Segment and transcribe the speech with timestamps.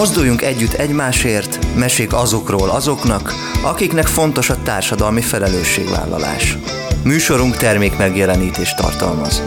[0.00, 3.32] Mozduljunk együtt egymásért, mesék azokról azoknak,
[3.62, 6.58] akiknek fontos a társadalmi felelősségvállalás.
[7.04, 9.42] Műsorunk termék megjelenítést tartalmaz.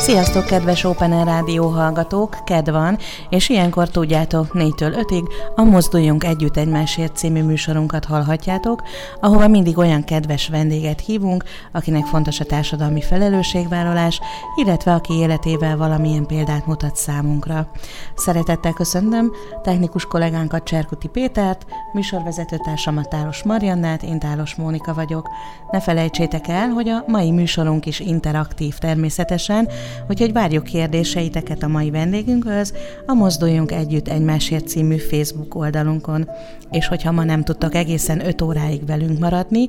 [0.00, 2.36] Sziasztok, kedves Open Air Rádió hallgatók!
[2.44, 5.24] Ked van, és ilyenkor tudjátok 4-től 5-ig
[5.54, 8.82] a Mozduljunk Együtt Egymásért című műsorunkat hallhatjátok,
[9.20, 14.20] ahova mindig olyan kedves vendéget hívunk, akinek fontos a társadalmi felelősségvállalás,
[14.56, 17.70] illetve aki életével valamilyen példát mutat számunkra.
[18.16, 19.32] Szeretettel köszöntöm
[19.62, 25.28] technikus kollégánkat Cserkuti Pétert, műsorvezetőtársamat Tálos Mariannát, én Tálos Mónika vagyok.
[25.70, 29.68] Ne felejtsétek el, hogy a mai műsorunk is interaktív természetesen,
[30.08, 32.74] Úgyhogy várjuk kérdéseiteket a mai vendégünkhöz,
[33.06, 36.28] a Mozduljunk Együtt Egymásért című Facebook oldalunkon.
[36.70, 39.68] És hogyha ma nem tudtok egészen 5 óráig velünk maradni,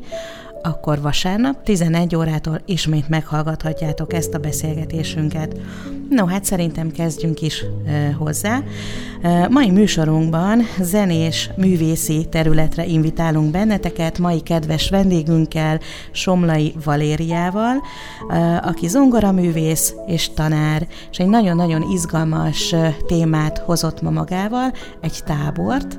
[0.63, 5.57] akkor vasárnap 11 órától ismét meghallgathatjátok ezt a beszélgetésünket.
[6.09, 8.59] No, hát szerintem kezdjünk is e, hozzá.
[9.21, 15.79] E, mai műsorunkban zenés, művészi területre invitálunk benneteket, mai kedves vendégünkkel,
[16.11, 17.75] Somlai Valériával,
[18.29, 22.75] e, aki zongoraművész és tanár, és egy nagyon-nagyon izgalmas
[23.07, 24.71] témát hozott ma magával,
[25.01, 25.97] egy tábort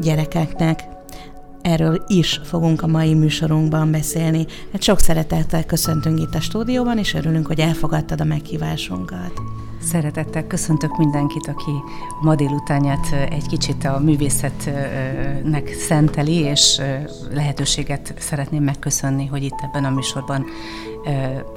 [0.00, 0.93] gyerekeknek,
[1.64, 4.46] erről is fogunk a mai műsorunkban beszélni.
[4.72, 9.32] Hát sok szeretettel köszöntünk itt a stúdióban, és örülünk, hogy elfogadtad a meghívásunkat.
[9.84, 11.70] Szeretettel köszöntök mindenkit, aki
[12.20, 16.80] ma délutánját egy kicsit a művészetnek szenteli, és
[17.34, 20.44] lehetőséget szeretném megköszönni, hogy itt ebben a műsorban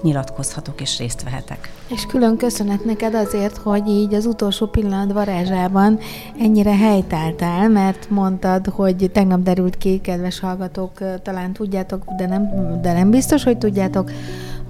[0.02, 1.72] nyilatkozhatok és részt vehetek.
[1.88, 6.00] És külön köszönet neked azért, hogy így az utolsó pillanat varázsában
[6.40, 12.50] ennyire helytáltál, mert mondtad, hogy tegnap derült ki, kedves hallgatók, talán tudjátok, de nem,
[12.82, 14.12] de nem biztos, hogy tudjátok,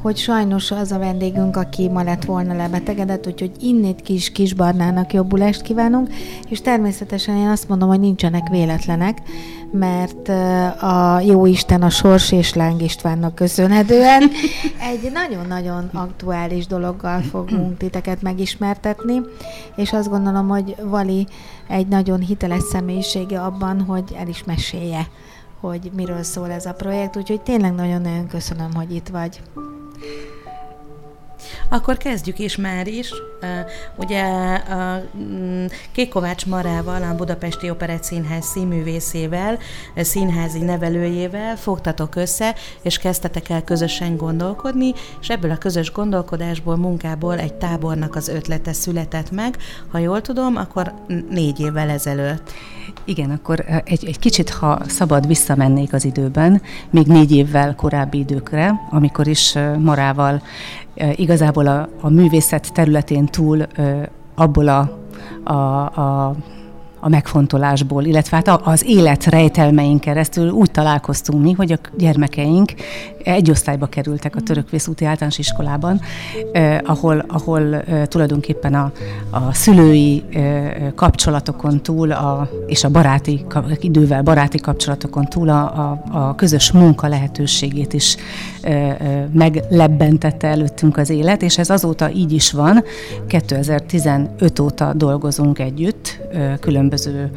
[0.02, 5.14] hogy sajnos az a vendégünk, aki ma lett volna lebetegedett, úgyhogy innét kis kis barnának
[5.14, 6.10] jobbulást kívánunk,
[6.50, 9.18] és természetesen én azt mondom, hogy nincsenek véletlenek,
[9.72, 10.30] mert
[10.82, 14.24] a jó Isten a Sors és Láng Istvánnak köszönhetően
[14.92, 19.22] egy nagyon-nagyon aktuális dologgal fogunk titeket megismertetni,
[19.76, 21.28] és azt gondolom, hogy Vali
[21.68, 25.08] egy nagyon hiteles személyisége abban, hogy el is mesélje
[25.60, 29.42] hogy miről szól ez a projekt, úgyhogy tényleg nagyon-nagyon köszönöm, hogy itt vagy.
[30.00, 30.37] Thank you.
[31.70, 33.14] Akkor kezdjük is már is.
[33.96, 34.24] Ugye
[34.56, 39.58] a mm, Kékovács Marával, a Budapesti Operett Színház színművészével,
[39.96, 47.40] színházi nevelőjével fogtatok össze, és kezdtetek el közösen gondolkodni, és ebből a közös gondolkodásból, munkából
[47.40, 49.58] egy tábornak az ötlete született meg.
[49.92, 50.94] Ha jól tudom, akkor
[51.30, 52.52] négy évvel ezelőtt.
[53.06, 58.74] Igen, akkor egy, egy kicsit, ha szabad, visszamennék az időben, még négy évvel korábbi időkre,
[58.90, 60.42] amikor is Marával
[61.16, 63.68] igazából a, a művészet területén túl
[64.36, 65.00] abból a,
[65.44, 65.54] a,
[66.02, 66.36] a
[67.00, 72.74] a megfontolásból, illetve hát az élet rejtelmeink keresztül úgy találkoztunk mi, hogy a gyermekeink
[73.24, 76.02] egy osztályba kerültek a Törökvészúti általános iskolában,
[76.52, 78.92] eh, ahol, ahol eh, tulajdonképpen a,
[79.30, 83.46] a szülői eh, kapcsolatokon túl, a, és a baráti,
[83.80, 88.18] idővel baráti kapcsolatokon túl a, a, a közös munka lehetőségét is
[89.32, 92.84] meglebbentette előttünk az élet, és ez azóta így is van.
[93.28, 96.20] 2015 óta dolgozunk együtt,
[96.60, 97.32] különböző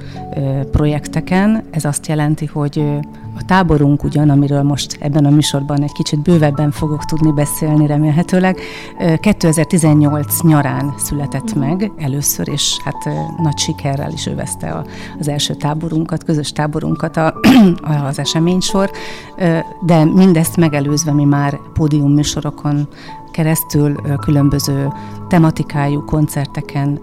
[0.70, 1.62] projekteken.
[1.70, 2.84] Ez azt jelenti, hogy
[3.36, 8.58] a táborunk ugyan, amiről most ebben a műsorban egy kicsit bővebben fogok tudni beszélni remélhetőleg,
[9.20, 13.08] 2018 nyarán született meg először, és hát
[13.42, 14.84] nagy sikerrel is övezte
[15.18, 17.34] az első táborunkat, közös táborunkat a,
[18.08, 18.90] az eseménysor,
[19.80, 22.88] de mindezt megelőzve mi már pódium műsorokon
[23.32, 24.92] keresztül különböző
[25.28, 27.00] tematikájú koncerteken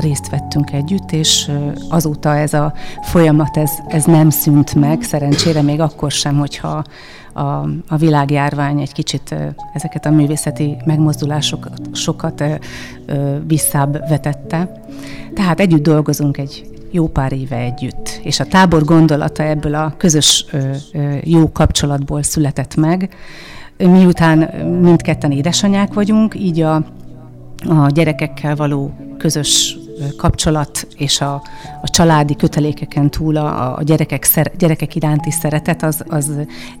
[0.00, 1.50] részt vettünk együtt, és
[1.88, 6.84] azóta ez a folyamat, ez, ez nem szűnt meg, szerencsére még akkor sem, hogyha
[7.32, 9.34] a, a világjárvány egy kicsit
[9.72, 12.44] ezeket a művészeti megmozdulásokat sokat
[13.46, 14.82] visszább vetette.
[15.34, 20.44] Tehát együtt dolgozunk egy jó pár éve együtt, és a tábor gondolata ebből a közös
[21.22, 23.14] jó kapcsolatból született meg,
[23.78, 24.38] Miután
[24.80, 26.74] mindketten édesanyák vagyunk, így a,
[27.68, 29.78] a gyerekekkel való közös
[30.16, 31.34] kapcsolat és a,
[31.82, 36.30] a családi kötelékeken túl a, a gyerekek, szer, gyerekek iránti szeretet, az, az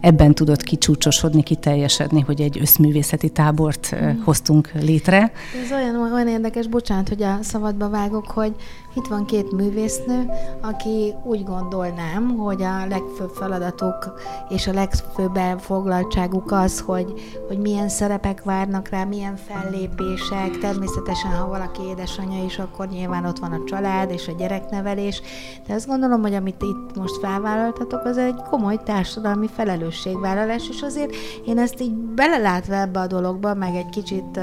[0.00, 5.32] ebben tudott kicsúcsosodni, kiteljesedni, hogy egy összművészeti tábort hoztunk létre.
[5.64, 8.54] Ez olyan, olyan érdekes, bocsánat, hogy a szabadba vágok, hogy
[8.98, 10.30] itt van két művésznő,
[10.60, 14.14] aki úgy gondolnám, hogy a legfőbb feladatuk
[14.48, 17.12] és a legfőbb elfoglaltságuk az, hogy,
[17.48, 20.58] hogy milyen szerepek várnak rá, milyen fellépések.
[20.60, 25.22] Természetesen, ha valaki édesanyja is, akkor nyilván ott van a család és a gyereknevelés.
[25.66, 31.14] De azt gondolom, hogy amit itt most felvállaltatok, az egy komoly társadalmi felelősségvállalás, és azért
[31.46, 34.40] én ezt így belelátva ebbe a dologba, meg egy kicsit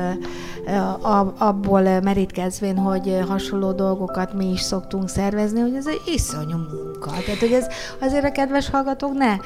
[1.37, 7.09] abból merítkezvén, hogy hasonló dolgokat mi is szoktunk szervezni, hogy ez egy iszonyú munka.
[7.09, 7.67] Tehát, hogy ez
[7.99, 9.37] azért a kedves hallgatók ne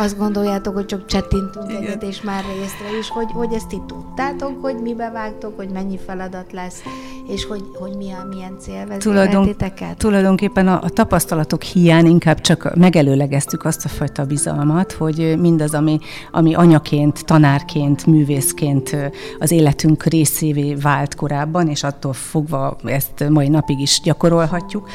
[0.00, 4.62] azt gondoljátok, hogy csak csettintünk egyet, és már részre is, hogy, hogy ezt itt tudtátok,
[4.62, 6.80] hogy mibe vágtok, hogy mennyi feladat lesz,
[7.28, 9.56] és hogy, hogy milyen, milyen cél Tulajdon,
[9.96, 15.98] Tulajdonképpen a, a tapasztalatok hiány inkább csak megelőlegeztük azt a fajta bizalmat, hogy mindaz, ami,
[16.30, 18.96] ami anyaként, tanárként, művészként
[19.38, 24.88] az életünk részévé vált korábban, és attól fogva ezt mai napig is gyakorolhatjuk.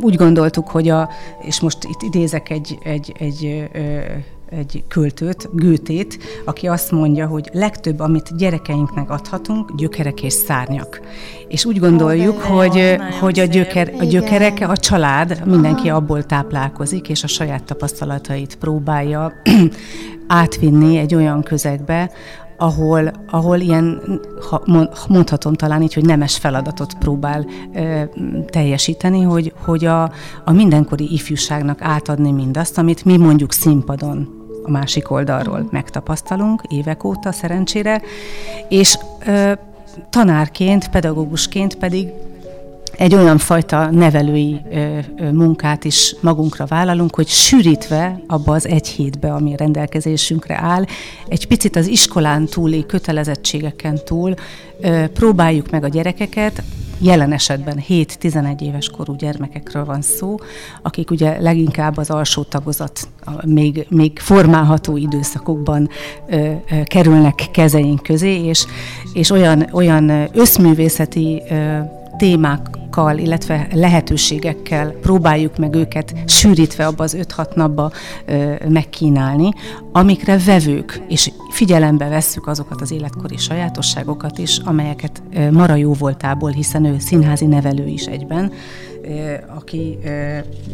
[0.00, 1.08] Úgy gondoltuk, hogy a,
[1.40, 3.68] és most itt idézek egy, egy, egy
[4.58, 11.00] egy költőt, Gőtét, aki azt mondja, hogy legtöbb, amit gyerekeinknek adhatunk, gyökerek és szárnyak.
[11.48, 17.08] És úgy gondoljuk, oh, hogy, hogy a, gyöker, a gyökerek, a család, mindenki abból táplálkozik,
[17.08, 19.32] és a saját tapasztalatait próbálja
[20.26, 22.10] átvinni egy olyan közegbe,
[22.56, 24.00] ahol, ahol ilyen,
[24.50, 24.62] ha
[25.08, 28.02] mondhatom talán így, hogy nemes feladatot próbál ö,
[28.46, 30.02] teljesíteni, hogy, hogy a,
[30.44, 37.32] a mindenkori ifjúságnak átadni mindazt, amit mi mondjuk színpadon a másik oldalról megtapasztalunk évek óta
[37.32, 38.02] szerencsére,
[38.68, 39.52] és ö,
[40.10, 42.08] tanárként, pedagógusként pedig
[42.96, 48.88] egy olyan fajta nevelői ö, ö, munkát is magunkra vállalunk, hogy sűrítve abba az egy
[48.88, 50.84] hétbe, ami rendelkezésünkre áll,
[51.28, 54.34] egy picit az iskolán túli kötelezettségeken túl
[54.80, 56.62] ö, próbáljuk meg a gyerekeket,
[56.98, 60.36] jelen esetben 7-11 éves korú gyermekekről van szó,
[60.82, 63.08] akik ugye leginkább az alsó tagozat
[63.44, 65.88] még, még formálható időszakokban
[66.26, 68.66] ö, ö, kerülnek kezeink közé, és,
[69.12, 71.78] és olyan, olyan összművészeti ö,
[72.16, 77.90] témákkal, illetve lehetőségekkel próbáljuk meg őket sűrítve abba az 5-6 napba
[78.26, 79.48] ö, megkínálni,
[79.92, 86.50] amikre vevők, és figyelembe vesszük azokat az életkori sajátosságokat is, amelyeket ö, Mara jó voltából,
[86.50, 88.52] hiszen ő színházi nevelő is egyben,
[89.56, 89.98] aki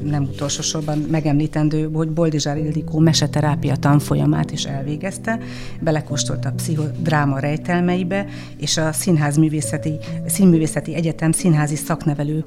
[0.02, 5.38] nem utolsó sorban megemlítendő, hogy Boldizsár Ildikó meseterápia tanfolyamát is elvégezte,
[5.80, 12.44] belekóstolt a pszichodráma rejtelmeibe, és a Színház Művészeti, Színművészeti Egyetem színházi szaknevelő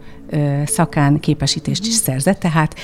[0.65, 2.75] szakán képesítést is szerzett, tehát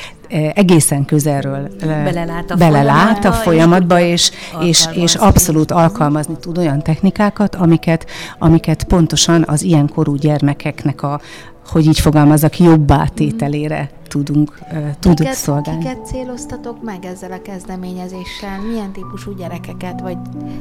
[0.54, 4.32] egészen közelről belelát a, belelát a folyamatba, és,
[4.62, 8.06] és, és abszolút alkalmazni tud olyan technikákat, amiket,
[8.40, 11.22] amiket pontosan az ilyen korú gyermekeknek a,
[11.70, 15.80] hogy így fogalmazok, jobbá tételére tudunk, uh, tud kiket, szolgálni.
[15.80, 18.62] Kiket céloztatok meg ezzel a kezdeményezéssel?
[18.72, 20.18] Milyen típusú gyerekeket, vagy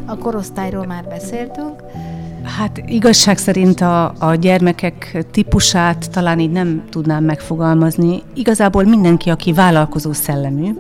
[0.07, 1.83] a korosztályról már beszéltünk?
[2.57, 8.23] Hát igazság szerint a, a gyermekek típusát talán így nem tudnám megfogalmazni.
[8.35, 10.71] Igazából mindenki, aki vállalkozó szellemű,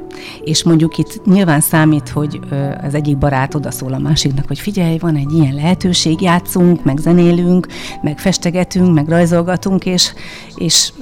[0.44, 2.41] és mondjuk itt nyilván számít, hogy
[2.82, 7.67] az egyik barát odaszól a másiknak, hogy figyelj, van egy ilyen lehetőség, játszunk, meg zenélünk,
[8.03, 10.12] meg festegetünk, meg rajzolgatunk, és,
[10.55, 10.93] és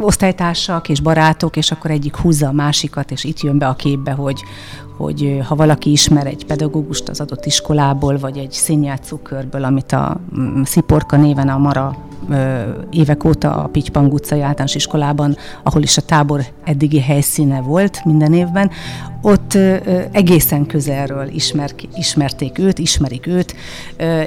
[0.00, 4.12] osztálytársak és barátok, és akkor egyik húzza a másikat, és itt jön be a képbe,
[4.12, 4.42] hogy,
[4.96, 10.62] hogy ha valaki ismer egy pedagógust az adott iskolából, vagy egy színjátszókörből, amit a mm,
[10.62, 11.96] Sziporka néven a Mara
[12.90, 18.32] évek óta a Pitypang utcai általános iskolában, ahol is a tábor eddigi helyszíne volt minden
[18.32, 18.70] évben,
[19.22, 19.58] ott
[20.12, 23.54] egészen közelről ismer, ismerték őt, ismerik őt,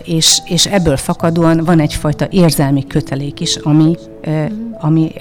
[0.04, 3.96] és, és ebből fakadóan van egyfajta érzelmi kötelék is, ami,
[4.80, 5.12] ami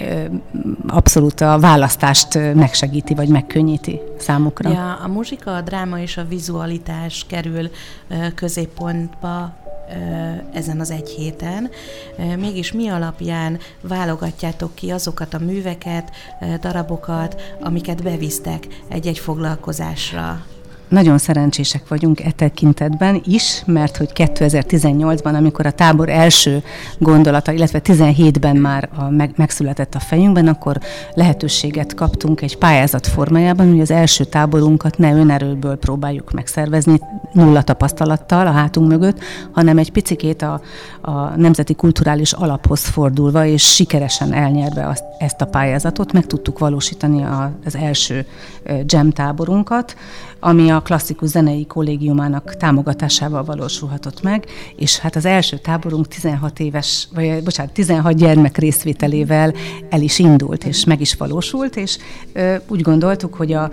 [0.87, 4.70] abszolút a választást megsegíti, vagy megkönnyíti számukra.
[4.70, 7.70] Ja, a muzsika, a dráma és a vizualitás kerül
[8.34, 9.52] középpontba
[10.52, 11.70] ezen az egy héten.
[12.38, 16.11] Mégis mi alapján válogatjátok ki azokat a műveket,
[16.61, 20.44] darabokat, amiket bevisztek egy-egy foglalkozásra?
[20.94, 26.62] Nagyon szerencsések vagyunk e tekintetben is, mert hogy 2018-ban, amikor a tábor első
[26.98, 30.78] gondolata, illetve 17-ben már a, meg, megszületett a fejünkben, akkor
[31.14, 37.00] lehetőséget kaptunk egy pályázat formájában, hogy az első táborunkat ne önerőből próbáljuk megszervezni,
[37.32, 39.18] nulla tapasztalattal a hátunk mögött,
[39.52, 40.60] hanem egy picikét a,
[41.00, 47.22] a nemzeti kulturális alaphoz fordulva, és sikeresen elnyerve azt, ezt a pályázatot, meg tudtuk valósítani
[47.22, 48.26] a, az első
[48.86, 49.94] jam táborunkat,
[50.44, 57.08] ami a klasszikus zenei kollégiumának támogatásával valósulhatott meg, és hát az első táborunk 16 éves,
[57.14, 59.52] vagy bocsánat, 16 gyermek részvételével
[59.90, 61.98] el is indult, és meg is valósult, és
[62.32, 63.70] ö, úgy gondoltuk, hogy a,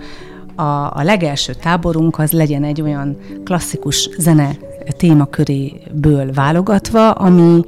[0.54, 0.62] a,
[0.96, 4.56] a legelső táborunk az legyen egy olyan klasszikus zene
[4.96, 7.64] témaköréből válogatva, ami,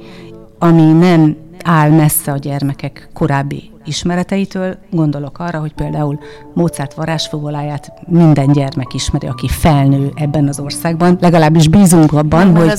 [0.59, 4.77] ami nem áll messze a gyermekek korábbi ismereteitől.
[4.91, 6.19] Gondolok arra, hogy például
[6.53, 11.17] Mozart varázsfogoláját minden gyermek ismeri, aki felnő ebben az országban.
[11.21, 12.71] Legalábbis bízunk abban, hogy,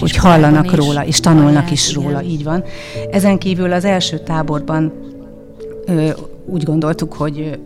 [0.00, 2.02] hogy hallanak is róla, és tanulnak is igen.
[2.02, 2.64] róla, így van.
[3.10, 4.92] Ezen kívül az első táborban
[5.86, 6.10] ö,
[6.46, 7.58] úgy gondoltuk, hogy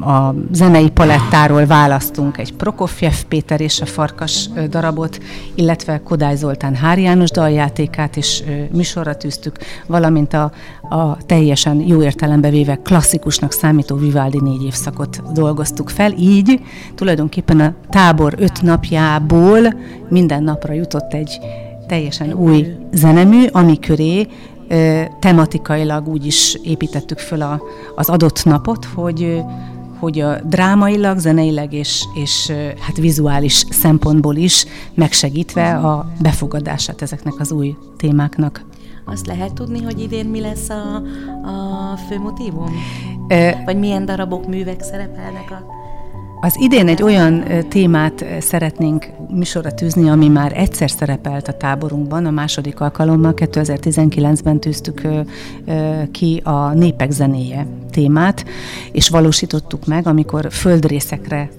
[0.00, 5.18] a zenei palettáról választunk egy Prokofjev Péter és a Farkas darabot,
[5.54, 9.56] illetve Kodály Zoltán Hári János daljátékát is műsorra tűztük,
[9.86, 10.52] valamint a,
[10.88, 16.12] a teljesen jó értelembe véve klasszikusnak számító Vivaldi négy évszakot dolgoztuk fel.
[16.12, 16.60] Így
[16.94, 19.74] tulajdonképpen a tábor öt napjából
[20.08, 21.38] minden napra jutott egy
[21.86, 24.26] teljesen új zenemű, ami köré
[25.18, 27.62] tematikailag úgy is építettük föl a,
[27.94, 29.42] az adott napot, hogy
[29.98, 37.52] hogy a drámailag, zeneileg és, és hát vizuális szempontból is megsegítve a befogadását ezeknek az
[37.52, 38.64] új témáknak.
[39.04, 40.94] Azt lehet tudni, hogy idén mi lesz a,
[41.42, 42.72] a fő motivum?
[43.64, 45.77] Vagy milyen darabok, művek szerepelnek a
[46.40, 52.30] az idén egy olyan témát szeretnénk műsorra tűzni, ami már egyszer szerepelt a táborunkban, a
[52.30, 53.32] második alkalommal.
[53.36, 55.02] 2019-ben tűztük
[56.12, 58.44] ki a Népek zenéje témát,
[58.92, 61.50] és valósítottuk meg, amikor földrészekre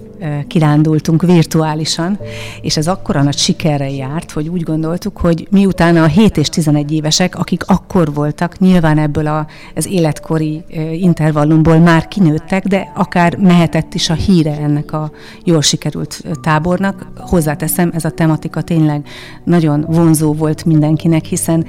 [0.46, 2.18] kirándultunk virtuálisan,
[2.60, 6.92] és ez akkora nagy sikerre járt, hogy úgy gondoltuk, hogy miután a 7 és 11
[6.92, 13.94] évesek, akik akkor voltak, nyilván ebből a, az életkori intervallumból már kinőttek, de akár mehetett
[13.94, 15.10] is a híre ennek a
[15.44, 17.06] jól sikerült tábornak.
[17.16, 19.06] Hozzáteszem, ez a tematika tényleg
[19.44, 21.66] nagyon vonzó volt mindenkinek, hiszen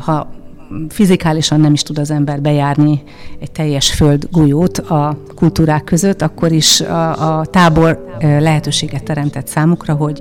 [0.00, 0.39] ha
[0.88, 3.02] fizikálisan nem is tud az ember bejárni
[3.38, 9.94] egy teljes föld golyót a kultúrák között, akkor is a, a tábor lehetőséget teremtett számukra,
[9.94, 10.20] hogy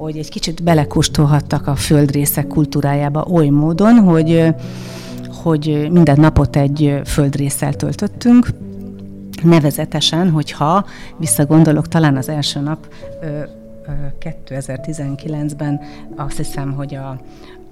[0.00, 4.54] hogy egy kicsit belekóstolhattak a földrészek kultúrájába oly módon, hogy,
[5.42, 8.46] hogy minden napot egy földrészsel töltöttünk,
[9.42, 10.84] nevezetesen, hogyha
[11.16, 12.88] visszagondolok, talán az első nap
[14.20, 15.80] 2019-ben
[16.16, 17.08] azt hiszem, hogy a,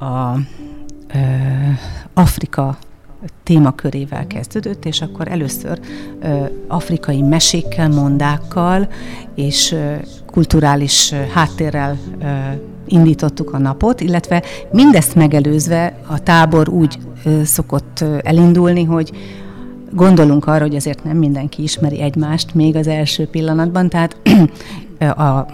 [0.05, 0.39] a
[2.15, 2.79] Afrika
[3.43, 5.81] témakörével kezdődött, és akkor először
[6.21, 8.89] ö, afrikai mesékkel, mondákkal
[9.35, 9.95] és ö,
[10.27, 12.27] kulturális háttérrel ö,
[12.87, 19.11] indítottuk a napot, illetve mindezt megelőzve a tábor úgy ö, szokott ö, elindulni, hogy
[19.93, 24.17] gondolunk arra, hogy azért nem mindenki ismeri egymást még az első pillanatban, tehát
[24.99, 25.47] a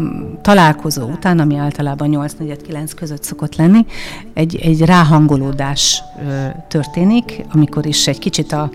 [0.43, 3.87] találkozó után, ami általában 8-4-9 között szokott lenni,
[4.35, 6.03] egy, egy ráhangolódás
[6.69, 8.71] történik, amikor is egy kicsit a,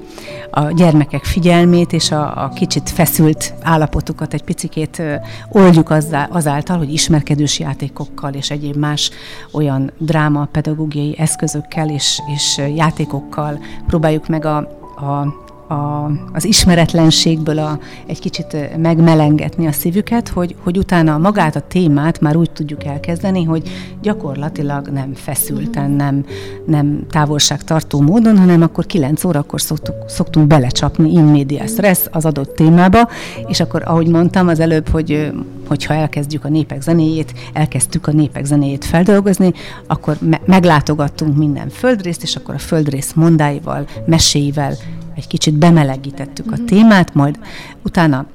[0.51, 5.01] a gyermekek figyelmét és a, a kicsit feszült állapotukat egy picikét
[5.49, 5.93] oldjuk
[6.29, 9.11] azáltal, hogy ismerkedős játékokkal és egyéb más
[9.51, 14.57] olyan dráma pedagógiai eszközökkel és, és játékokkal próbáljuk meg a,
[14.95, 21.67] a a, az ismeretlenségből a, egy kicsit megmelengetni a szívüket, hogy, hogy utána magát a
[21.67, 23.69] témát már úgy tudjuk elkezdeni, hogy
[24.01, 26.25] gyakorlatilag nem feszülten, nem,
[26.65, 32.55] nem távolságtartó módon, hanem akkor 9 órakor szoktuk, szoktunk belecsapni in medias res az adott
[32.55, 33.09] témába,
[33.47, 35.31] és akkor, ahogy mondtam az előbb, hogy
[35.67, 39.53] hogyha elkezdjük a népek zenéjét, elkezdtük a népek zenéjét feldolgozni,
[39.87, 44.73] akkor me- meglátogattunk minden földrészt, és akkor a földrész mondáival, meséivel
[45.19, 47.39] egy kicsit bemelegítettük a témát, majd
[47.83, 48.25] utána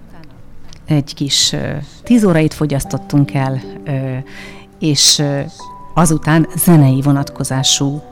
[0.85, 1.55] egy kis
[2.03, 3.63] tíz órait fogyasztottunk el,
[4.79, 5.23] és
[5.95, 8.03] azután zenei vonatkozású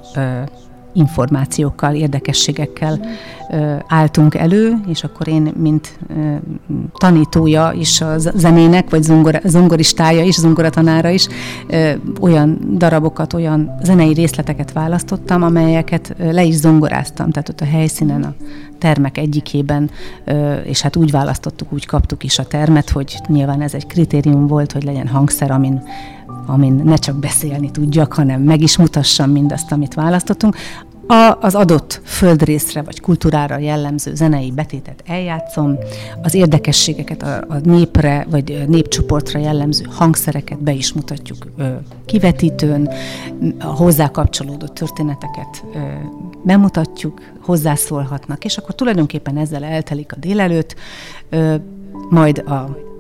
[0.93, 3.01] információkkal, érdekességekkel
[3.87, 5.99] álltunk elő, és akkor én, mint
[6.93, 11.27] tanítója is a zenének, vagy zongora, zongoristája is, zongoratanára is,
[12.21, 18.35] olyan darabokat, olyan zenei részleteket választottam, amelyeket le is zongoráztam, tehát ott a helyszínen, a
[18.79, 19.91] termek egyikében,
[20.65, 24.73] és hát úgy választottuk, úgy kaptuk is a termet, hogy nyilván ez egy kritérium volt,
[24.73, 25.83] hogy legyen hangszer, amin
[26.47, 30.57] amin ne csak beszélni tudjak, hanem meg is mutassam mindazt, amit választottunk.
[31.07, 35.79] a, az adott földrészre vagy kultúrára jellemző zenei betétet eljátszom,
[36.23, 41.69] az érdekességeket, a, a népre vagy népcsoportra jellemző hangszereket be is mutatjuk ö,
[42.07, 42.89] kivetítőn,
[43.59, 45.79] a hozzá kapcsolódó történeteket ö,
[46.45, 50.75] bemutatjuk, hozzászólhatnak, és akkor tulajdonképpen ezzel eltelik a délelőtt,
[51.29, 51.55] ö,
[52.11, 52.91] majd a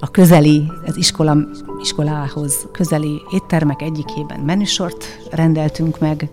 [0.00, 1.36] a közeli, az iskola,
[1.80, 6.28] iskolához közeli éttermek egyikében menüsort rendeltünk meg,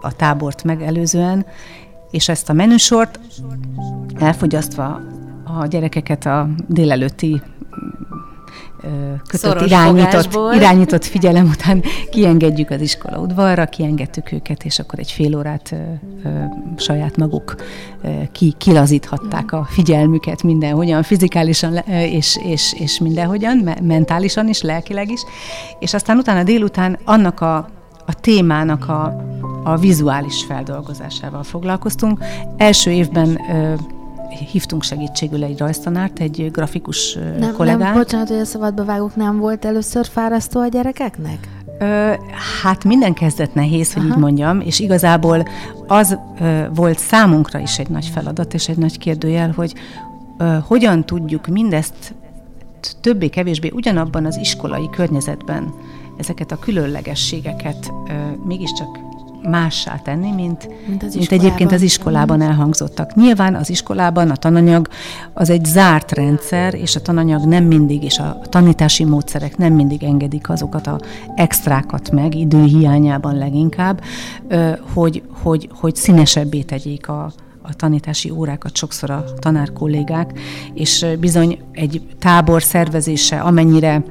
[0.00, 1.46] a tábort megelőzően,
[2.10, 3.20] és ezt a menüsort
[4.18, 5.00] elfogyasztva
[5.44, 7.42] a gyerekeket a délelőtti
[9.26, 15.36] kötött irányított, irányított figyelem után kiengedjük az iskola udvarra, kiengedtük őket, és akkor egy fél
[15.36, 15.76] órát ö,
[16.28, 16.28] ö,
[16.76, 17.54] saját maguk
[18.02, 25.10] ö, ki, kilazíthatták a figyelmüket mindenhogyan, fizikálisan és, és, és mindenhogyan, me, mentálisan is, lelkileg
[25.10, 25.20] is,
[25.78, 27.56] és aztán utána délután annak a,
[28.06, 29.24] a témának a,
[29.64, 32.24] a vizuális feldolgozásával foglalkoztunk.
[32.56, 33.74] Első évben ö,
[34.38, 37.78] hívtunk segítségül egy rajztanárt, egy grafikus nem, kollégát.
[37.78, 41.48] Nem, bocsánat, hogy a szabadba vágok, nem volt először fárasztó a gyerekeknek?
[41.78, 42.12] Ö,
[42.62, 44.12] hát minden kezdet nehéz, hogy Aha.
[44.12, 45.44] így mondjam, és igazából
[45.86, 49.74] az ö, volt számunkra is egy nagy feladat és egy nagy kérdőjel, hogy
[50.38, 52.14] ö, hogyan tudjuk mindezt
[53.00, 55.74] többé-kevésbé ugyanabban az iskolai környezetben
[56.16, 58.12] ezeket a különlegességeket ö,
[58.44, 58.98] mégiscsak
[59.50, 62.46] mássá tenni, mint, mint, az mint egyébként az iskolában mhm.
[62.46, 63.14] elhangzottak.
[63.14, 64.88] Nyilván az iskolában a tananyag
[65.32, 70.02] az egy zárt rendszer, és a tananyag nem mindig, és a tanítási módszerek nem mindig
[70.02, 71.00] engedik azokat a
[71.34, 74.02] extrákat meg, idő hiányában leginkább,
[74.94, 77.32] hogy, hogy, hogy színesebbé tegyék a,
[77.62, 80.38] a tanítási órákat sokszor a tanár kollégák,
[80.74, 84.02] és bizony egy tábor szervezése, amennyire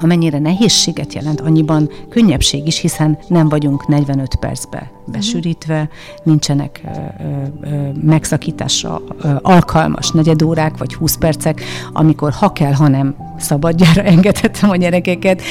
[0.00, 5.88] amennyire nehézséget jelent, annyiban könnyebbség is, hiszen nem vagyunk 45 percbe besűrítve,
[6.22, 11.62] nincsenek ö, ö, megszakításra ö, alkalmas negyedórák vagy 20 percek,
[11.92, 15.42] amikor ha kell, ha nem szabadjára engedhetem a gyerekeket,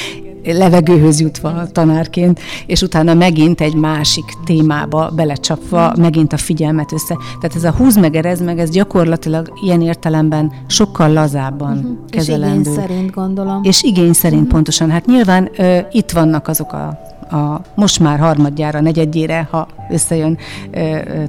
[0.54, 7.18] levegőhöz jutva tanárként, és utána megint egy másik témába belecsapva, megint a figyelmet össze.
[7.40, 11.98] Tehát ez a húz meg, erez meg, ez gyakorlatilag ilyen értelemben sokkal lazábban uh-huh.
[12.10, 12.60] kezelendő.
[12.60, 13.64] És igény szerint gondolom.
[13.64, 14.54] És igény szerint uh-huh.
[14.54, 14.90] pontosan.
[14.90, 20.38] Hát nyilván ö, itt vannak azok a a most már harmadjára, negyedjére, ha összejön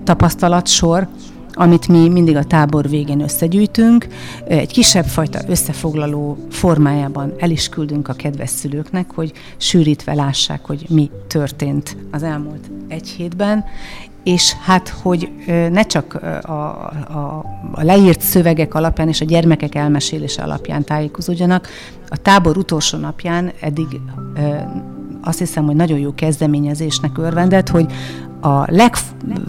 [0.05, 1.09] tapasztalatsor,
[1.59, 4.07] amit mi mindig a tábor végén összegyűjtünk,
[4.45, 10.87] egy kisebb fajta összefoglaló formájában el is küldünk a kedves szülőknek, hogy sűrítve lássák, hogy
[10.89, 13.65] mi történt az elmúlt egy hétben,
[14.25, 20.43] és hát, hogy ne csak a, a, a leírt szövegek alapján és a gyermekek elmesélése
[20.43, 21.69] alapján tájékozódjanak,
[22.09, 23.87] a tábor utolsó napján eddig
[25.23, 27.87] azt hiszem, hogy nagyon jó kezdeményezésnek örvendett, hogy
[28.41, 28.95] a leg,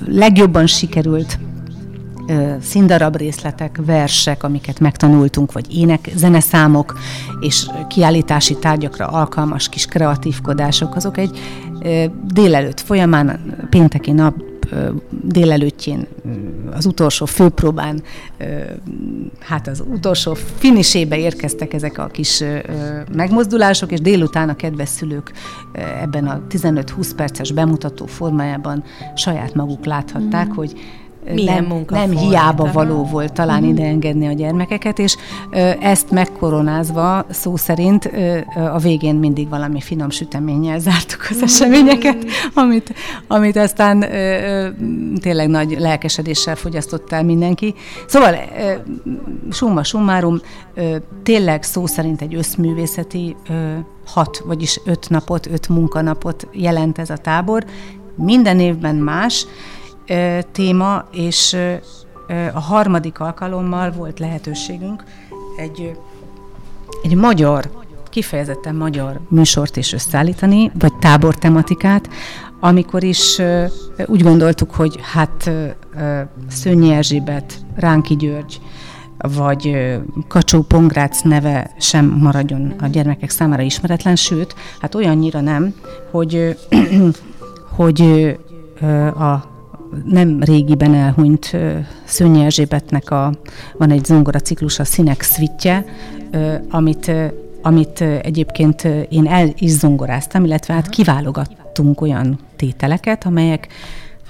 [0.06, 1.40] legjobban sikerült
[2.62, 6.98] színdarab részletek, versek, amiket megtanultunk, vagy ének, zeneszámok
[7.40, 11.40] és kiállítási tárgyakra alkalmas kis kreatívkodások, azok egy
[12.34, 14.36] délelőtt folyamán, pénteki nap
[15.10, 16.08] délelőttjén
[16.72, 18.02] az utolsó főpróbán,
[19.40, 22.44] hát az utolsó finisébe érkeztek ezek a kis
[23.14, 25.32] megmozdulások, és délután a kedves szülők
[26.02, 28.84] ebben a 15-20 perces bemutató formájában
[29.16, 30.56] saját maguk láthatták, mm.
[30.56, 30.74] hogy
[31.34, 33.70] milyen nem, nem hiába való volt talán uh-huh.
[33.70, 35.16] ide engedni a gyermekeket, és
[35.80, 38.12] ezt megkoronázva szó szerint
[38.74, 42.94] a végén mindig valami finom süteménnyel zártuk az eseményeket, amit,
[43.28, 44.00] amit aztán
[45.22, 47.74] tényleg nagy lelkesedéssel fogyasztott el mindenki.
[48.08, 48.36] Szóval
[49.52, 50.40] summa summarum,
[51.24, 53.36] tényleg szó szerint egy összművészeti
[54.06, 57.66] hat, vagyis öt napot, öt munkanapot jelent ez a tábor.
[58.16, 59.46] Minden évben más,
[60.52, 61.58] téma, és
[62.54, 65.04] a harmadik alkalommal volt lehetőségünk
[65.58, 65.98] egy,
[67.04, 67.70] egy magyar,
[68.10, 72.10] kifejezetten magyar műsort is összeállítani, vagy tábor tematikát,
[72.60, 73.42] amikor is
[74.06, 75.52] úgy gondoltuk, hogy hát
[76.50, 78.62] Szönnyi Erzsébet, Ránki György,
[79.18, 79.96] vagy
[80.28, 85.76] Kacsó Pongrác neve sem maradjon a gyermekek számára ismeretlen, sőt, hát olyannyira nem,
[86.12, 86.58] hogy,
[87.78, 88.02] hogy
[89.20, 89.58] a
[90.06, 91.58] nem régiben elhunyt
[92.04, 93.34] Szőnyi Erzsébetnek a,
[93.78, 95.86] van egy zongora ciklus, a Színek Szvitje,
[96.70, 97.12] amit,
[97.62, 103.68] amit egyébként én el is zongoráztam, illetve hát kiválogattunk olyan tételeket, amelyek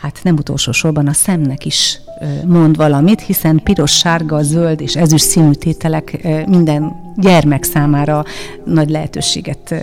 [0.01, 1.99] hát nem utolsó sorban a szemnek is
[2.45, 8.23] mond valamit, hiszen piros, sárga, zöld és ezüst színű tételek minden gyermek számára
[8.65, 9.75] nagy lehetőséget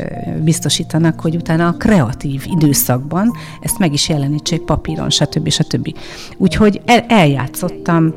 [0.43, 5.49] biztosítanak, hogy utána a kreatív időszakban ezt meg is jelenítsék papíron, stb.
[5.49, 5.95] stb.
[6.37, 8.15] Úgyhogy el, eljátszottam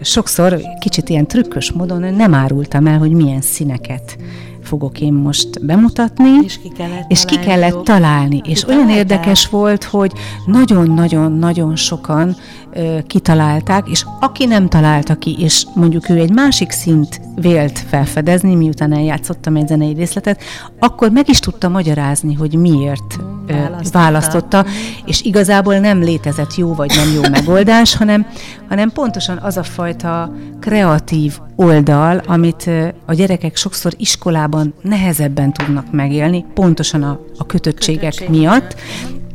[0.00, 4.16] sokszor kicsit ilyen trükkös módon nem árultam el, hogy milyen színeket
[4.62, 8.40] fogok én most bemutatni, és ki kellett és ki kellett találni.
[8.44, 10.12] És olyan érdekes volt, hogy
[10.46, 12.36] nagyon-nagyon-nagyon sokan
[12.72, 18.54] ö, kitalálták, és aki nem találta ki, és mondjuk ő egy másik szint vélt felfedezni,
[18.54, 20.42] miután eljátszottam egy zenei részletet,
[20.78, 23.98] akkor meg is tudta magyarázni, hogy miért választotta.
[23.98, 24.64] választotta,
[25.04, 28.26] és igazából nem létezett jó vagy nem jó megoldás, hanem,
[28.68, 32.70] hanem pontosan az a fajta kreatív oldal, amit
[33.06, 38.28] a gyerekek sokszor iskolában nehezebben tudnak megélni, pontosan a, a kötöttségek Kötöttség.
[38.28, 38.74] miatt.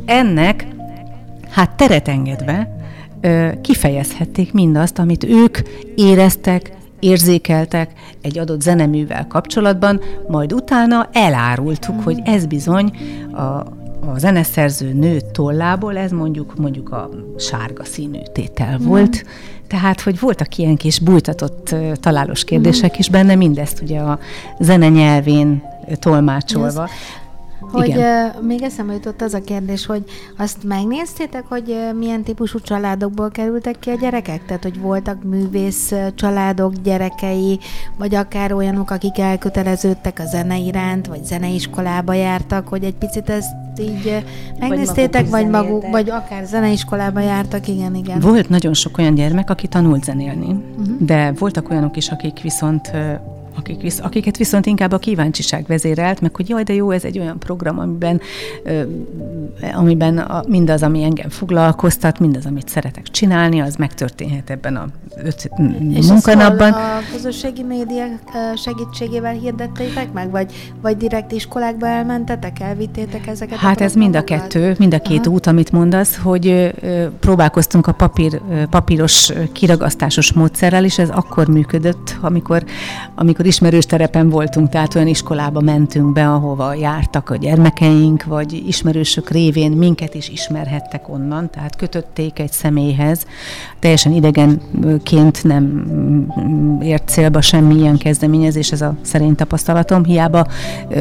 [0.06, 0.68] Ennek
[1.50, 2.76] hát teret engedve
[3.62, 5.58] kifejezhették mindazt, amit ők
[5.96, 12.92] éreztek, érzékeltek egy adott zeneművel kapcsolatban, majd utána elárultuk, hogy ez bizony
[13.32, 18.86] a, a zeneszerző nő tollából, ez mondjuk mondjuk a sárga színű tétel mm.
[18.86, 19.26] volt,
[19.68, 23.00] tehát, hogy voltak ilyen kis bújtatott találós kérdések mm.
[23.00, 24.20] is benne, mindezt ugye a
[24.60, 25.64] zene nyelvén
[26.00, 26.90] tolmácsolva.
[27.72, 28.36] Hogy Igen.
[28.36, 30.04] Uh, még eszembe jutott az a kérdés, hogy
[30.38, 34.46] azt megnéztétek, hogy uh, milyen típusú családokból kerültek ki a gyerekek?
[34.46, 37.60] Tehát, hogy voltak művész családok gyerekei,
[37.98, 43.54] vagy akár olyanok, akik elköteleződtek a zene iránt, vagy zeneiskolába jártak, hogy egy picit ezt
[43.80, 44.24] így
[44.60, 48.20] megnéztétek, vagy, maguk, vagy maguk, vagy akár zeneiskolába jártak, igen, igen.
[48.20, 50.96] Volt nagyon sok olyan gyermek, aki tanult zenélni, uh-huh.
[51.00, 52.92] de voltak olyanok is, akik viszont
[53.58, 57.20] akik visz, akiket viszont inkább a kíváncsiság vezérelt, meg hogy jaj, de jó, ez egy
[57.20, 58.22] olyan program, amiben,
[58.64, 58.82] ö,
[59.74, 64.88] amiben a, mindaz, ami engem foglalkoztat, mindaz, amit szeretek csinálni, az megtörténhet ebben a
[65.24, 65.50] öt
[65.94, 66.72] És munkanapban.
[66.72, 68.20] a közösségi médiák
[68.56, 73.58] segítségével hirdetteitek meg, vagy, vagy direkt iskolákba elmentetek, elvittétek ezeket?
[73.58, 75.36] Hát ez mind a kettő, mind a két Aha.
[75.36, 82.18] út, amit mondasz, hogy ö, próbálkoztunk a papír, papíros kiragasztásos módszerrel, és ez akkor működött,
[82.22, 82.64] amikor,
[83.16, 88.64] amikor amikor ismerős terepen voltunk, tehát olyan iskolába mentünk be, ahova jártak a gyermekeink, vagy
[88.68, 93.26] ismerősök révén minket is ismerhettek onnan, tehát kötötték egy személyhez.
[93.80, 95.86] Teljesen idegenként nem
[96.82, 100.04] ért célba semmilyen kezdeményezés, ez a szerint tapasztalatom.
[100.04, 100.48] Hiába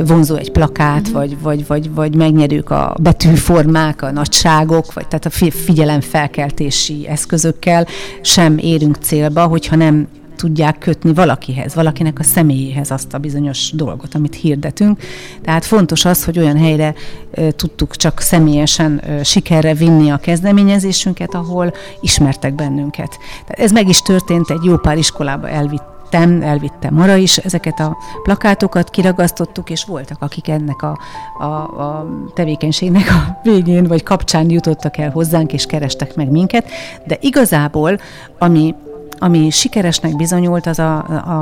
[0.07, 1.13] vonzó egy plakát, mm-hmm.
[1.13, 7.87] vagy, vagy, vagy, vagy megnyerők a betűformák, a nagyságok, vagy tehát a figyelemfelkeltési eszközökkel
[8.23, 14.15] sem érünk célba, hogyha nem tudják kötni valakihez, valakinek a személyéhez azt a bizonyos dolgot,
[14.15, 15.01] amit hirdetünk.
[15.43, 16.95] Tehát fontos az, hogy olyan helyre
[17.33, 23.19] e, tudtuk csak személyesen e, sikerre vinni a kezdeményezésünket, ahol ismertek bennünket.
[23.47, 27.81] Tehát ez meg is történt, egy jó pár iskolába elvitt elvittem, elvittem arra is ezeket
[27.81, 30.99] a plakátokat, kiragasztottuk, és voltak, akik ennek a,
[31.39, 36.71] a, a tevékenységnek a végén vagy kapcsán jutottak el hozzánk, és kerestek meg minket,
[37.07, 37.99] de igazából,
[38.39, 38.75] ami
[39.19, 40.97] ami sikeresnek bizonyult, az a,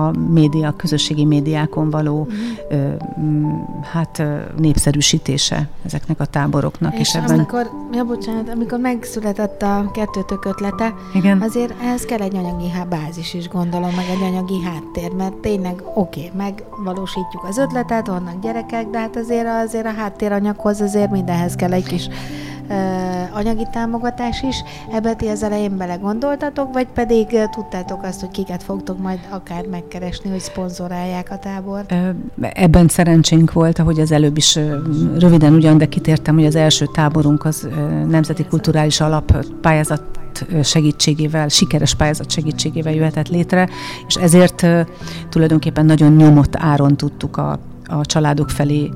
[0.06, 2.76] a média, közösségi médiákon való mm.
[2.76, 2.94] ö,
[3.82, 4.22] hát
[4.56, 6.94] népszerűsítése ezeknek a táboroknak.
[6.94, 7.35] És, és ebben...
[7.35, 11.40] amikor, ja, bocsánat, amikor megszületett a kettőtök ötlete, Igen.
[11.40, 16.30] azért ehhez kell egy anyagi bázis is, gondolom, meg egy anyagi háttér, mert tényleg oké,
[16.35, 21.72] okay, megvalósítjuk az ötletet, vannak gyerekek, de hát azért, azért a háttéranyaghoz azért mindenhez kell
[21.72, 22.08] egy kis
[23.32, 24.62] anyagi támogatás is.
[24.92, 30.30] Ebbe ti az elején belegondoltatok, vagy pedig tudtátok azt, hogy kiket fogtok majd akár megkeresni,
[30.30, 31.94] hogy szponzorálják a tábort?
[32.40, 34.58] Ebben szerencsénk volt, ahogy az előbb is
[35.18, 37.68] röviden ugyan, de kitértem, hogy az első táborunk az
[38.08, 40.02] Nemzeti Kulturális Alap pályázat
[40.62, 43.68] segítségével, sikeres pályázat segítségével jöhetett létre,
[44.06, 44.66] és ezért
[45.28, 48.90] tulajdonképpen nagyon nyomott áron tudtuk a a családok felé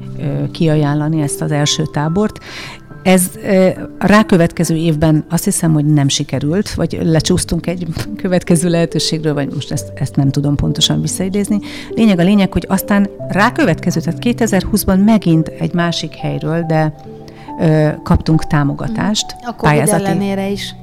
[0.52, 2.38] kiajánlani ezt az első tábort,
[3.06, 3.30] ez
[3.98, 9.72] a rákövetkező évben azt hiszem, hogy nem sikerült, vagy lecsúsztunk egy következő lehetőségről, vagy most
[9.72, 11.58] ezt, ezt nem tudom pontosan visszaidézni.
[11.90, 16.94] Lényeg a lényeg, hogy aztán rákövetkező, tehát 2020-ban megint egy másik helyről, de
[17.60, 19.26] ö, kaptunk támogatást.
[19.40, 20.04] A COVID pályázati.
[20.04, 20.74] ellenére is.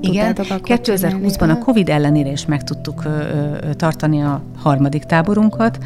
[0.00, 5.78] Igen, 2020-ban a COVID ellenére is meg tudtuk ö, ö, tartani a harmadik táborunkat,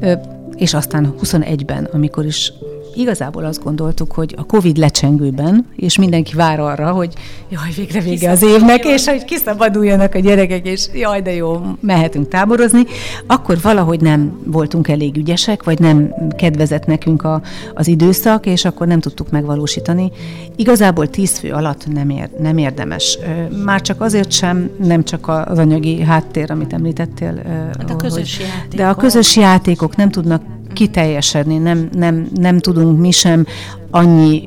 [0.00, 0.12] ö,
[0.56, 2.52] és aztán 21-ben, amikor is
[2.96, 7.14] igazából azt gondoltuk, hogy a Covid lecsengőben, és mindenki vár arra, hogy
[7.48, 12.28] jaj, végre vége az évnek, és hogy kiszabaduljanak a gyerekek, és jaj, de jó, mehetünk
[12.28, 12.84] táborozni,
[13.26, 17.42] akkor valahogy nem voltunk elég ügyesek, vagy nem kedvezett nekünk a,
[17.74, 20.12] az időszak, és akkor nem tudtuk megvalósítani.
[20.56, 23.18] Igazából tíz fő alatt nem, ér, nem érdemes.
[23.64, 27.42] Már csak azért sem, nem csak az anyagi háttér, amit említettél.
[27.78, 28.76] Hát a közös hogy, játékok.
[28.76, 30.42] De a közös játékok nem tudnak
[30.74, 33.46] kiteljesedni, nem, nem, nem tudunk mi sem
[33.90, 34.44] annyi,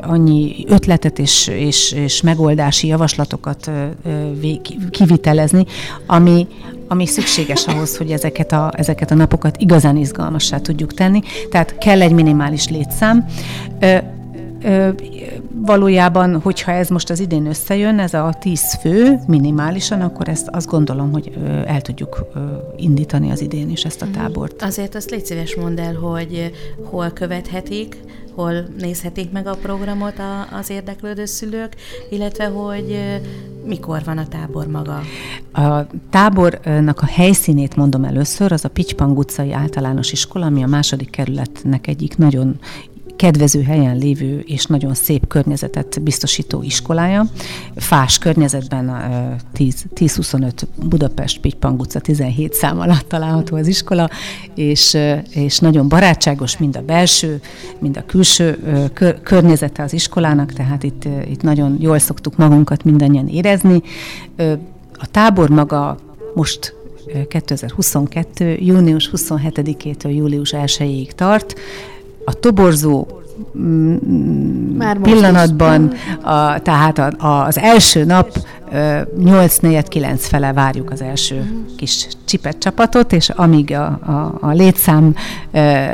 [0.00, 3.70] annyi ötletet és, és, és megoldási javaslatokat
[4.90, 5.64] kivitelezni,
[6.06, 6.46] ami,
[6.88, 11.20] ami szükséges ahhoz, hogy ezeket a, ezeket a napokat igazán izgalmassá tudjuk tenni.
[11.50, 13.26] Tehát kell egy minimális létszám.
[15.54, 20.66] Valójában, hogyha ez most az idén összejön, ez a tíz fő minimálisan, akkor ezt azt
[20.66, 21.32] gondolom, hogy
[21.66, 22.26] el tudjuk
[22.76, 24.14] indítani az idén is ezt a mhm.
[24.14, 24.62] tábort.
[24.62, 26.52] Azért azt légy szíves mondd el, hogy
[26.84, 27.96] hol követhetik,
[28.34, 30.14] hol nézhetik meg a programot
[30.60, 31.76] az érdeklődő szülők,
[32.10, 32.98] illetve hogy
[33.64, 35.00] mikor van a tábor maga?
[35.52, 41.10] A tábornak a helyszínét mondom először, az a Pitypang utcai általános iskola, ami a második
[41.10, 42.58] kerületnek egyik nagyon
[43.16, 47.26] kedvező helyen lévő és nagyon szép környezetet biztosító iskolája.
[47.76, 48.92] Fás környezetben
[49.56, 50.52] 10-25
[50.88, 54.10] Budapest Pitypang utca 17 szám alatt található az iskola,
[54.54, 54.96] és,
[55.30, 57.40] és nagyon barátságos mind a belső,
[57.78, 58.58] mind a külső
[59.22, 63.82] környezete az iskolának, tehát itt, itt nagyon jól szoktuk magunkat mindannyian érezni.
[64.98, 65.98] A tábor maga
[66.34, 66.74] most
[67.28, 68.56] 2022.
[68.60, 71.54] június 27-től július 1-ig tart
[72.26, 73.06] a toborzó
[73.58, 73.96] mm,
[74.76, 78.30] Már pillanatban, a, tehát a, a, az első nap
[78.72, 85.14] 8-4-9 fele várjuk az első kis csipet csapatot, és amíg a, a, a létszám,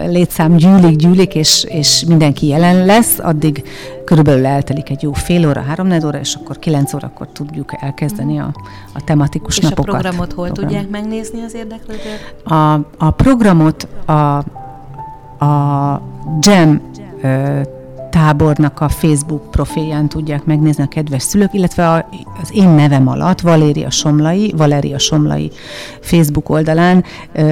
[0.07, 3.63] létszám gyűlik, gyűlik, és, és mindenki jelen lesz, addig
[4.05, 8.55] körülbelül eltelik egy jó fél óra, három óra, és akkor 9 órakor tudjuk elkezdeni a,
[8.93, 9.95] a tematikus és napokat.
[9.95, 10.67] És a programot hol Program.
[10.67, 12.35] tudják megnézni az érdeklődők?
[12.45, 14.45] A, a programot a
[15.43, 16.03] a
[16.41, 16.81] Jam
[18.11, 22.09] tábornak a Facebook profilján tudják megnézni a kedves szülők, illetve a,
[22.43, 25.51] az én nevem alatt, Valéria Somlai, Valéria Somlai
[26.01, 27.05] Facebook oldalán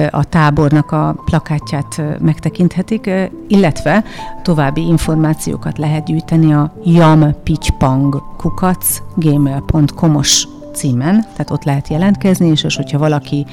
[0.09, 3.09] a tábornak a plakátját megtekinthetik,
[3.47, 4.03] illetve
[4.43, 12.75] további információkat lehet gyűjteni a jampitypang kukac gmail.com-os címen, tehát ott lehet jelentkezni, és, és
[12.75, 13.45] hogyha valaki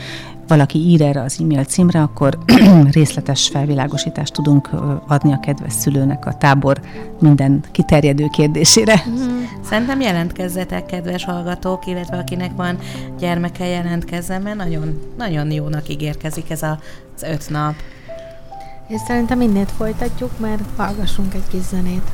[0.49, 2.39] valaki ír erre az e-mail címre, akkor
[2.91, 4.71] részletes felvilágosítást tudunk
[5.07, 6.81] adni a kedves szülőnek a tábor
[7.21, 9.03] minden kiterjedő kérdésére.
[9.07, 9.39] Mhm.
[9.69, 12.79] Szerintem jelentkezzetek, kedves hallgatók, illetve akinek van
[13.19, 16.79] gyermeke, jelentkezzen, mert nagyon, nagyon jónak ígérkezik ez a,
[17.17, 17.75] az öt nap.
[18.89, 22.11] És szerintem innét folytatjuk, mert hallgassunk egy kis zenét.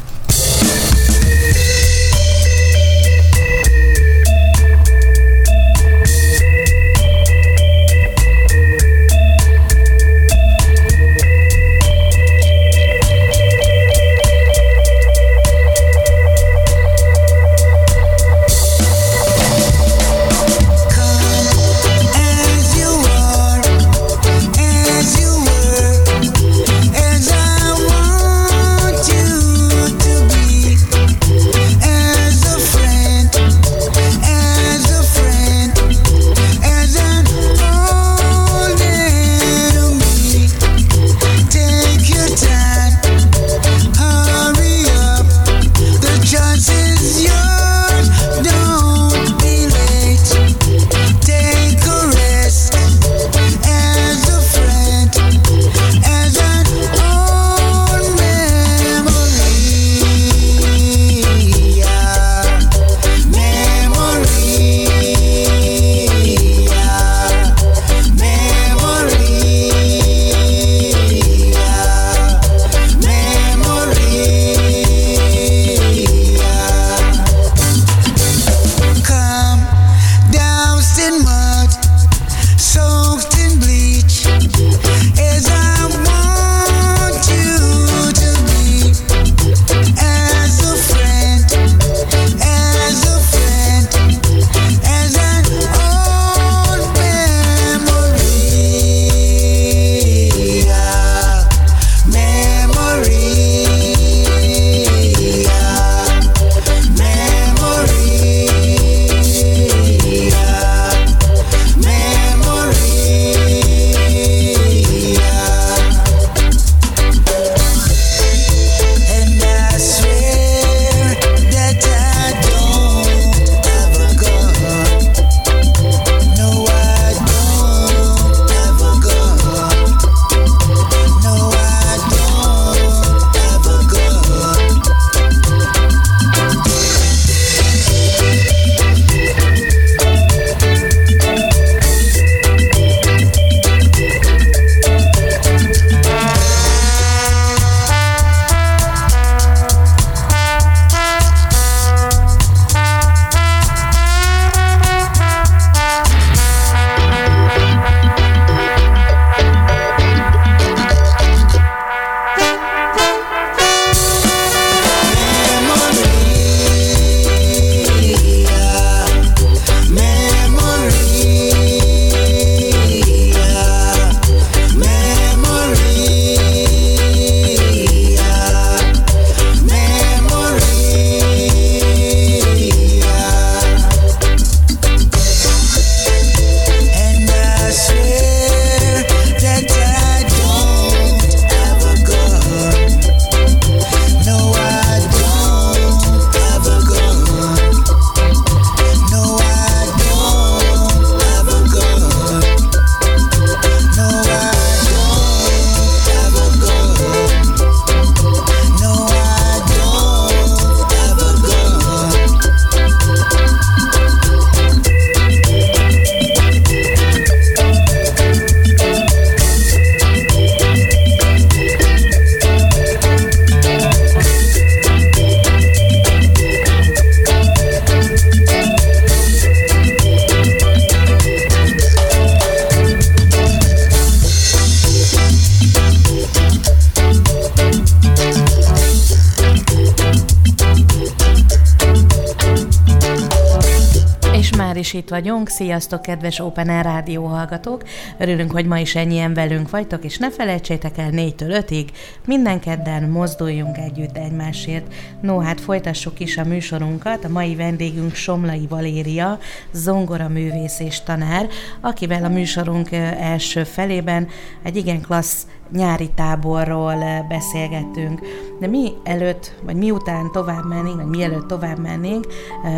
[245.05, 245.49] Itt vagyunk.
[245.49, 247.83] Sziasztok, kedves Open Air Rádió hallgatók!
[248.19, 251.89] Örülünk, hogy ma is ennyien velünk vagytok, és ne felejtsétek el 4-től 5-ig,
[252.27, 254.95] minden kedden mozduljunk együtt egymásért.
[255.21, 257.25] No, hát folytassuk is a műsorunkat.
[257.25, 259.39] A mai vendégünk Somlai Valéria,
[259.73, 261.49] zongora művész és tanár,
[261.81, 264.29] akivel a műsorunk első felében
[264.63, 268.21] egy igen klassz nyári táborról beszélgettünk.
[268.61, 272.27] De mi előtt, vagy miután tovább mennénk, vagy mielőtt tovább mennénk,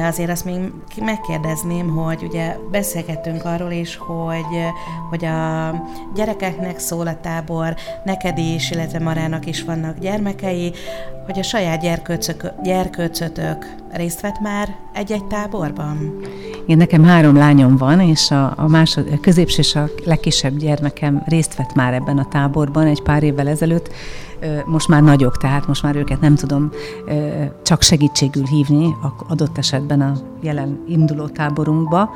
[0.03, 4.63] azért azt még megkérdezném, hogy ugye beszélgettünk arról is, hogy,
[5.09, 5.71] hogy a
[6.15, 10.73] gyerekeknek szól a tábor, neked is, illetve Marának is vannak gyermekei,
[11.27, 16.21] hogy a saját gyerkőcök, gyerkőcötök részt vett már egy-egy táborban?
[16.67, 21.23] Én nekem három lányom van, és a, a, másod, a középső és a legkisebb gyermekem
[21.27, 23.91] részt vett már ebben a táborban egy pár évvel ezelőtt.
[24.65, 26.71] Most már nagyok, tehát most már őket nem tudom
[27.63, 28.95] csak segítségül hívni
[29.29, 32.11] adott esetben a jelen induló táborunkba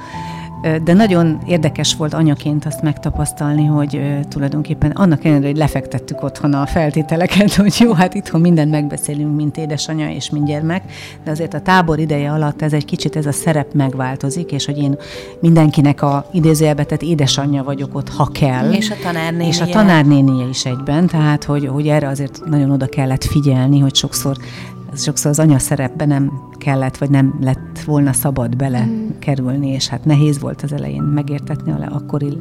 [0.85, 6.67] de nagyon érdekes volt anyaként azt megtapasztalni, hogy tulajdonképpen annak ellenére, hogy lefektettük otthon a
[6.67, 10.83] feltételeket, hogy jó, hát itthon mindent megbeszélünk, mint édesanyja és mint gyermek,
[11.25, 14.79] de azért a tábor ideje alatt ez egy kicsit ez a szerep megváltozik, és hogy
[14.79, 14.97] én
[15.41, 18.73] mindenkinek a idézőjelbetett édesanyja vagyok ott, ha kell.
[18.73, 19.49] És a tanárnénie.
[19.49, 23.95] És a tanárnénie is egyben, tehát hogy, hogy erre azért nagyon oda kellett figyelni, hogy
[23.95, 24.37] sokszor
[24.95, 29.09] sokszor az anya szerepbe nem kellett, vagy nem lett volna szabad bele mm.
[29.19, 32.39] kerülni, és hát nehéz volt az elején megértetni a akkori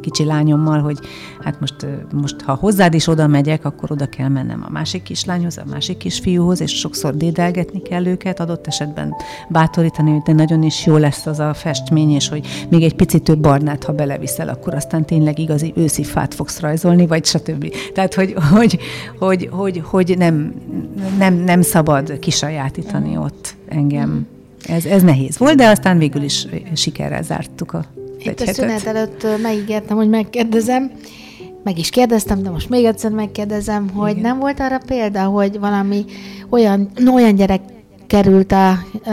[0.00, 0.98] kicsi lányommal, hogy
[1.40, 5.58] hát most, most ha hozzád is oda megyek, akkor oda kell mennem a másik kislányhoz,
[5.58, 9.14] a másik kisfiúhoz, és sokszor dédelgetni kell őket, adott esetben
[9.48, 13.22] bátorítani, hogy de nagyon is jó lesz az a festmény, és hogy még egy picit
[13.22, 17.72] több barnát, ha beleviszel, akkor aztán tényleg igazi őszi fát fogsz rajzolni, vagy stb.
[17.94, 18.78] Tehát, hogy, hogy,
[19.18, 20.54] hogy, hogy, hogy nem,
[21.18, 21.77] nem, nem szabad
[22.20, 24.26] kisajátítani ott engem.
[24.68, 27.84] Ez, ez nehéz volt, de aztán végül is sikerrel zártuk a
[28.18, 30.90] Itt a szünet előtt megígértem, hogy megkérdezem,
[31.64, 34.22] meg is kérdeztem, de most még egyszer megkérdezem, hogy Igen.
[34.22, 36.04] nem volt arra példa, hogy valami
[36.48, 37.60] olyan, olyan gyerek
[38.06, 39.10] került a ö,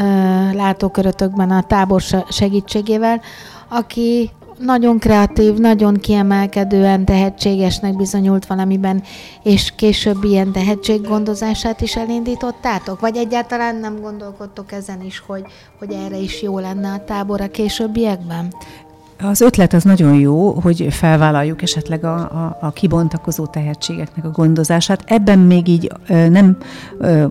[0.53, 3.21] látókörötökben a tábor segítségével,
[3.69, 9.03] aki nagyon kreatív, nagyon kiemelkedően tehetségesnek bizonyult valamiben,
[9.43, 12.99] és később ilyen tehetséggondozását is elindítottátok?
[12.99, 15.43] Vagy egyáltalán nem gondolkodtok ezen is, hogy,
[15.79, 18.53] hogy erre is jó lenne a tábor a későbbiekben?
[19.19, 25.03] Az ötlet az nagyon jó, hogy felvállaljuk esetleg a, a, a kibontakozó tehetségeknek a gondozását.
[25.05, 26.57] Ebben még így nem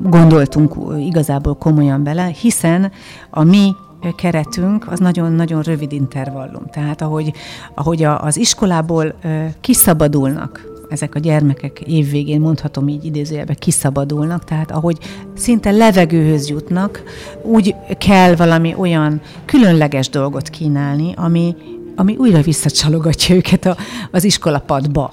[0.03, 2.93] gondoltunk igazából komolyan bele, hiszen
[3.31, 3.75] a mi
[4.17, 6.67] keretünk az nagyon-nagyon rövid intervallum.
[6.71, 7.33] Tehát ahogy,
[7.75, 9.15] ahogy az iskolából
[9.61, 14.99] kiszabadulnak ezek a gyermekek évvégén, mondhatom így idézőjelben, kiszabadulnak, tehát ahogy
[15.37, 17.03] szinte levegőhöz jutnak,
[17.43, 21.57] úgy kell valami olyan különleges dolgot kínálni, ami,
[21.97, 23.77] ami újra visszacsalogatja őket a,
[24.11, 25.13] az iskolapadba.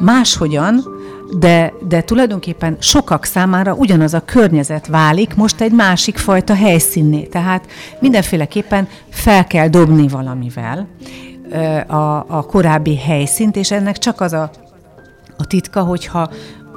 [0.00, 0.84] Máshogyan,
[1.36, 7.22] de, de tulajdonképpen sokak számára ugyanaz a környezet válik most egy másik fajta helyszínné.
[7.22, 7.66] Tehát
[8.00, 10.88] mindenféleképpen fel kell dobni valamivel
[11.86, 14.50] a, a korábbi helyszínt, és ennek csak az a,
[15.36, 16.30] a titka, hogyha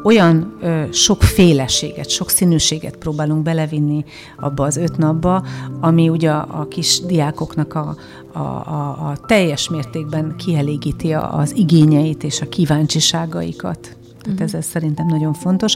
[0.04, 4.06] olyan ö, sokféleséget, sok színűséget próbálunk belevinni
[4.38, 5.46] abba az öt napba,
[5.80, 7.96] ami ugye a, a kis diákoknak a,
[8.34, 13.96] a, a, a teljes mértékben kielégíti az igényeit és a kíváncsiságaikat.
[14.22, 14.42] Tehát uh-huh.
[14.42, 15.76] ez, ez szerintem nagyon fontos.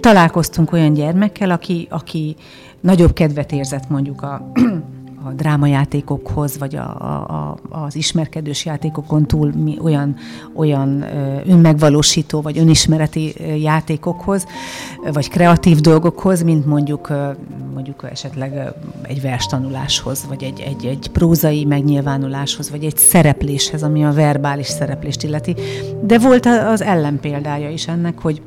[0.00, 2.36] Találkoztunk olyan gyermekkel, aki, aki
[2.80, 4.52] nagyobb kedvet érzett mondjuk a
[5.26, 10.16] a drámajátékokhoz, vagy a, a, az ismerkedős játékokon túl mi olyan,
[10.54, 11.04] olyan
[11.46, 14.46] önmegvalósító, vagy önismereti játékokhoz,
[15.12, 17.12] vagy kreatív dolgokhoz, mint mondjuk,
[17.74, 18.72] mondjuk esetleg
[19.02, 25.22] egy verstanuláshoz, vagy egy, egy, egy prózai megnyilvánuláshoz, vagy egy szerepléshez, ami a verbális szereplést
[25.22, 25.54] illeti.
[26.02, 28.42] De volt az ellenpéldája is ennek, hogy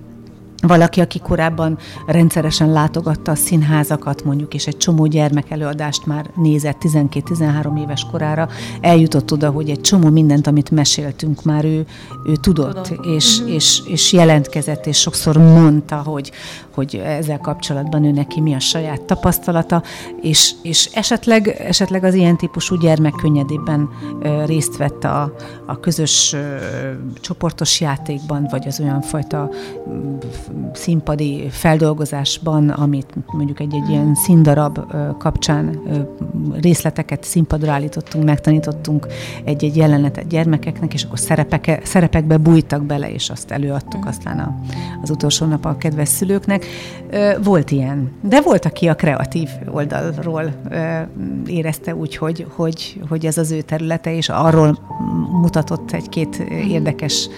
[0.61, 6.77] valaki, aki korábban rendszeresen látogatta a színházakat, mondjuk, és egy csomó gyermek előadást már nézett
[6.81, 8.49] 12-13 éves korára,
[8.81, 11.85] eljutott oda, hogy egy csomó mindent, amit meséltünk, már ő,
[12.25, 13.13] ő tudott, Tudom.
[13.13, 13.53] és, uh-huh.
[13.53, 16.31] és, és jelentkezett, és sokszor mondta, hogy,
[16.73, 19.83] hogy ezzel kapcsolatban ő neki mi a saját tapasztalata,
[20.21, 23.89] és, és esetleg, esetleg az ilyen típusú gyermek könnyedében
[24.45, 25.33] részt vett a,
[25.65, 26.35] a közös
[27.21, 29.49] csoportos játékban, vagy az olyan fajta
[30.73, 34.79] színpadi feldolgozásban, amit mondjuk egy-egy ilyen színdarab
[35.17, 35.81] kapcsán
[36.61, 39.07] részleteket színpadra állítottunk, megtanítottunk
[39.43, 44.59] egy-egy jelenetet gyermekeknek, és akkor szerepeke, szerepekbe bújtak bele, és azt előadtuk aztán a,
[45.01, 46.65] az utolsó nap a kedves szülőknek.
[47.43, 48.11] Volt ilyen.
[48.21, 50.53] De volt, aki a kreatív oldalról
[51.45, 54.77] érezte úgy, hogy, hogy, hogy ez az ő területe, és arról
[55.41, 56.35] mutatott egy-két
[56.67, 57.29] érdekes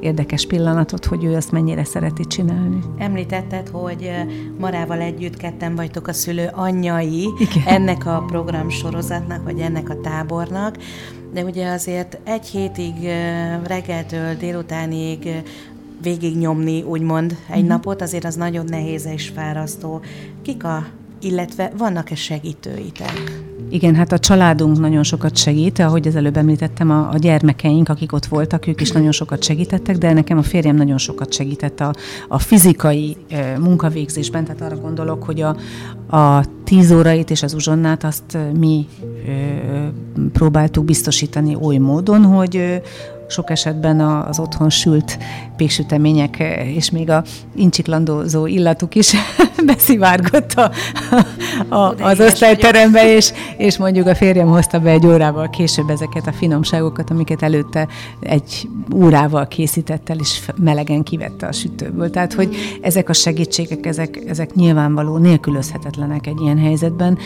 [0.00, 2.78] érdekes pillanatot, hogy ő azt mennyire szereti csinálni.
[2.98, 4.10] Említetted, hogy
[4.58, 7.66] Marával együtt ketten vagytok a szülő anyjai Igen.
[7.66, 10.76] ennek a programsorozatnak, vagy ennek a tábornak,
[11.32, 12.94] de ugye azért egy hétig
[13.66, 15.42] reggeltől délutánig
[16.02, 17.66] végignyomni, úgymond, egy mm.
[17.66, 20.00] napot, azért az nagyon nehéz és fárasztó.
[20.42, 20.86] Kik a
[21.20, 23.42] illetve vannak-e segítőitek?
[23.70, 28.12] Igen, hát a családunk nagyon sokat segít, ahogy az előbb említettem, a, a gyermekeink, akik
[28.12, 31.94] ott voltak, ők is nagyon sokat segítettek, de nekem a férjem nagyon sokat segített a,
[32.28, 35.56] a fizikai e, munkavégzésben, tehát arra gondolok, hogy a,
[36.16, 38.86] a tíz órait és az uzsonnát azt mi
[39.26, 39.32] e,
[40.32, 42.82] próbáltuk biztosítani oly módon, hogy e,
[43.30, 45.18] sok esetben az otthon sült
[45.56, 47.24] péksütemények és még a
[47.54, 49.14] incsiklandózó illatuk is
[49.66, 50.70] beszivárgott a,
[51.74, 56.32] a, az osztályterembe, és, és mondjuk a férjem hozta be egy órával később ezeket a
[56.32, 57.88] finomságokat, amiket előtte
[58.20, 62.10] egy órával készített el, és melegen kivette a sütőből.
[62.10, 67.18] Tehát, hogy ezek a segítségek, ezek, ezek nyilvánvaló, nélkülözhetetlenek egy ilyen helyzetben,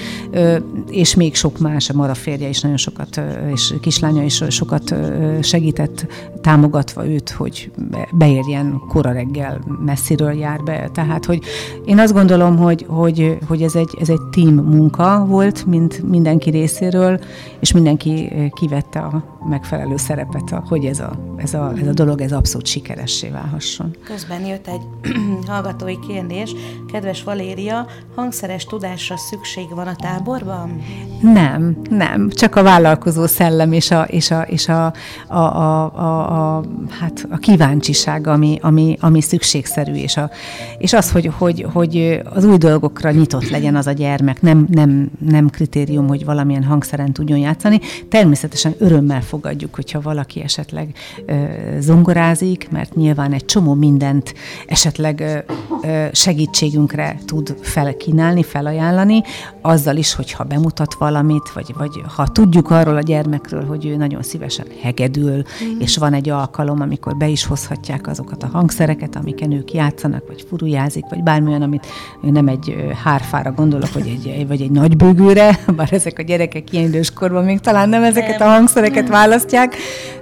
[0.90, 3.20] és még sok más, a Mara férje is nagyon sokat,
[3.52, 4.94] és kislánya is sokat
[5.42, 5.93] segített,
[6.40, 7.70] támogatva őt, hogy
[8.12, 10.88] beérjen kora reggel, messziről jár be.
[10.92, 11.40] Tehát, hogy
[11.84, 16.51] én azt gondolom, hogy, hogy, hogy ez, egy, ez egy team munka volt, mint mindenki
[16.51, 17.20] részéről,
[17.61, 22.32] és mindenki kivette a megfelelő szerepet, hogy ez a, ez a, ez a dolog ez
[22.32, 23.97] abszolút sikeressé válhasson.
[24.05, 24.80] Közben jött egy
[25.51, 26.55] hallgatói kérdés.
[26.92, 30.82] Kedves Valéria, hangszeres tudásra szükség van a táborban?
[31.20, 32.30] Nem, nem.
[32.30, 34.92] Csak a vállalkozó szellem és a, és a, és a,
[35.28, 40.30] a, a, a, a, hát a kíváncsiság, ami, ami, ami szükségszerű, és, a,
[40.78, 45.11] és az, hogy, hogy, hogy az új dolgokra nyitott legyen az a gyermek, nem, nem,
[45.18, 47.80] nem kritérium, hogy valamilyen hangszeren tudjon játszani.
[48.09, 50.95] Természetesen örömmel fogadjuk, hogyha valaki esetleg
[51.26, 51.35] ö,
[51.80, 54.35] zongorázik, mert nyilván egy csomó mindent
[54.66, 55.45] esetleg
[55.82, 59.22] ö, segítségünkre tud felkínálni, felajánlani,
[59.61, 64.22] azzal is, hogyha bemutat valamit, vagy, vagy ha tudjuk arról a gyermekről, hogy ő nagyon
[64.22, 65.43] szívesen hegedül,
[65.75, 65.81] mm.
[65.81, 70.45] és van egy alkalom, amikor be is hozhatják azokat a hangszereket, amiken ők játszanak, vagy
[70.49, 71.87] furujázik, vagy bármilyen, amit
[72.20, 76.85] nem egy hárfára gondolok, vagy egy, vagy egy nagy bőgőre, bár ezek a gyerekek ilyen
[76.85, 79.77] időskorban még talán nem ezeket a hangszereket választják,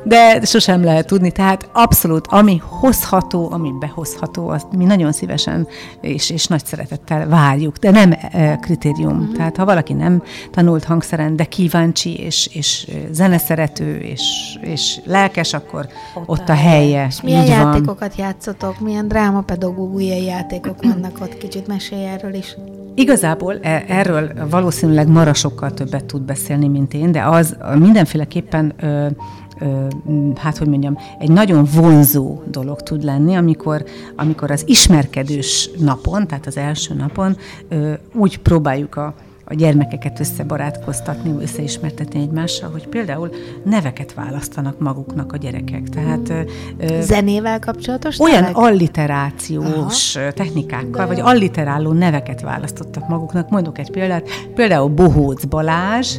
[0.05, 1.31] de sosem lehet tudni.
[1.31, 5.67] Tehát abszolút, ami hozható, ami behozható, azt mi nagyon szívesen
[6.01, 9.15] és, és nagy szeretettel várjuk, de nem e, kritérium.
[9.15, 9.33] Mm-hmm.
[9.33, 14.23] Tehát ha valaki nem tanult hangszeren, de kíváncsi, és, és zeneszerető, és,
[14.61, 17.07] és lelkes, akkor ott, ott a helye.
[17.09, 18.27] És milyen játékokat van.
[18.27, 18.81] játszotok?
[18.81, 21.37] Milyen drámapedagógiai játékok vannak ott?
[21.39, 22.57] Kicsit mesélj erről is.
[22.95, 29.07] Igazából e, erről valószínűleg Mara sokkal többet tud beszélni, mint én, de az mindenféleképpen ö,
[30.37, 33.85] hát hogy mondjam, egy nagyon vonzó dolog tud lenni, amikor,
[34.17, 37.37] amikor az ismerkedős napon, tehát az első napon
[38.15, 39.15] úgy próbáljuk a
[39.45, 43.31] a gyermekeket összebarátkoztatni, összeismertetni egymással, hogy például
[43.65, 45.89] neveket választanak maguknak a gyerekek.
[45.89, 46.33] Tehát
[47.01, 48.57] zenével kapcsolatos Olyan nevek?
[48.57, 50.33] alliterációs Aha.
[50.33, 53.51] technikákkal, vagy alliteráló neveket választottak maguknak.
[53.51, 56.17] Mondok egy példát, például Bohóc Balázs,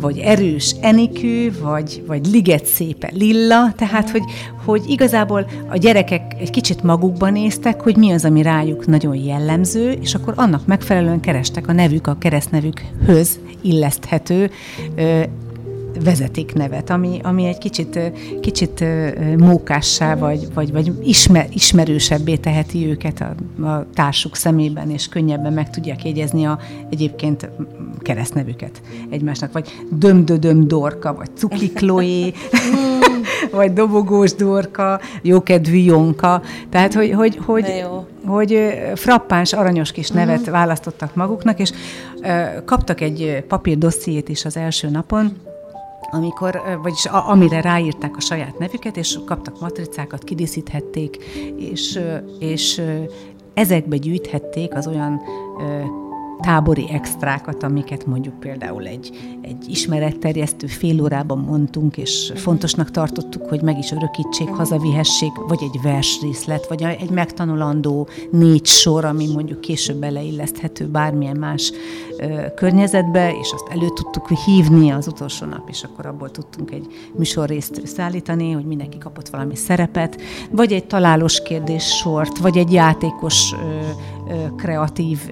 [0.00, 4.22] vagy erős Enikő, vagy, vagy liget szépe Lilla, tehát hogy,
[4.66, 9.90] hogy igazából a gyerekek egy kicsit magukban néztek, hogy mi az, ami rájuk nagyon jellemző,
[9.90, 14.50] és akkor annak megfelelően kerestek a nevük, a keresztnevükhöz illeszthető
[16.04, 17.98] vezetéknevet, ami, ami egy kicsit,
[18.40, 18.84] kicsit
[19.36, 25.70] mókássá vagy, vagy, vagy ismer, ismerősebbé teheti őket a, a társuk szemében, és könnyebben meg
[25.70, 26.58] tudják jegyezni a
[26.90, 27.50] egyébként
[27.98, 28.80] keresztnevüket
[29.10, 32.32] egymásnak, vagy dömdödöm dorka, vagy cukliklóé,
[33.50, 37.84] vagy dobogós dorka, jókedvű jonka, tehát hogy, hogy, hogy,
[38.26, 38.58] hogy
[38.94, 40.54] frappáns, aranyos kis nevet uh-huh.
[40.54, 41.70] választottak maguknak, és
[42.20, 45.36] uh, kaptak egy papírdossziét is az első napon,
[46.10, 51.16] amikor, vagyis a, amire ráírták a saját nevüket, és kaptak matricákat, kidíszíthették,
[51.56, 52.00] és,
[52.38, 52.82] és
[53.54, 55.20] ezekbe gyűjthették az olyan
[56.40, 59.10] tábori extrákat, amiket mondjuk például egy,
[59.42, 62.42] egy ismeretterjesztő fél órában mondtunk, és uh-huh.
[62.42, 64.56] fontosnak tartottuk, hogy meg is örökítsék, uh-huh.
[64.56, 71.72] hazavihessék, vagy egy versrészlet, vagy egy megtanulandó négy sor, ami mondjuk később beleilleszthető bármilyen más
[72.54, 76.86] környezetbe, és azt elő tudtuk hívni az utolsó nap, és akkor abból tudtunk egy
[77.16, 83.54] műsorrészt szállítani, hogy mindenki kapott valami szerepet, vagy egy találós kérdés sort, vagy egy játékos
[84.56, 85.30] kreatív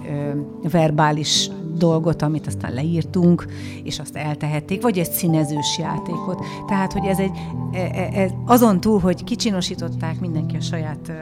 [0.70, 3.46] verbális dolgot, amit aztán leírtunk,
[3.82, 6.44] és azt eltehették, vagy egy színezős játékot.
[6.66, 7.30] Tehát, hogy ez egy,
[7.72, 11.12] ez, e, e, azon túl, hogy kicsinosították mindenki a saját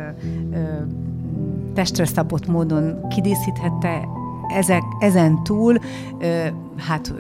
[1.75, 4.09] testre szabott módon kidíszíthette,
[4.53, 5.79] ezek, ezen túl
[6.77, 7.15] hát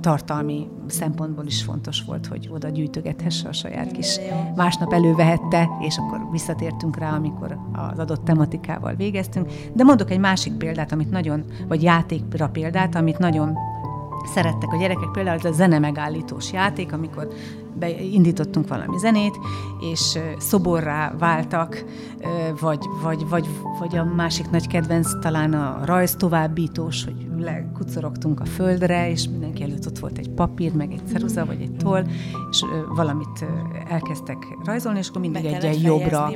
[0.00, 4.18] tartalmi szempontból is fontos volt, hogy oda gyűjtögethesse a saját kis,
[4.54, 9.50] másnap elővehette, és akkor visszatértünk rá, amikor az adott tematikával végeztünk.
[9.74, 13.58] De mondok egy másik példát, amit nagyon, vagy játékra példát, amit nagyon
[14.24, 17.28] szerettek a gyerekek, például ez a zene megállítós játék, amikor
[17.74, 19.38] beindítottunk valami zenét,
[19.80, 21.84] és szoborrá váltak,
[22.60, 23.48] vagy, vagy, vagy,
[23.78, 29.62] vagy a másik nagy kedvenc talán a rajz továbbítós, hogy lekucorogtunk a földre, és mindenki
[29.62, 32.04] előtt ott volt egy papír, meg egy ceruza, vagy egy toll,
[32.50, 32.64] és
[32.94, 33.44] valamit
[33.88, 36.30] elkezdtek rajzolni, és akkor mindig egy jobbra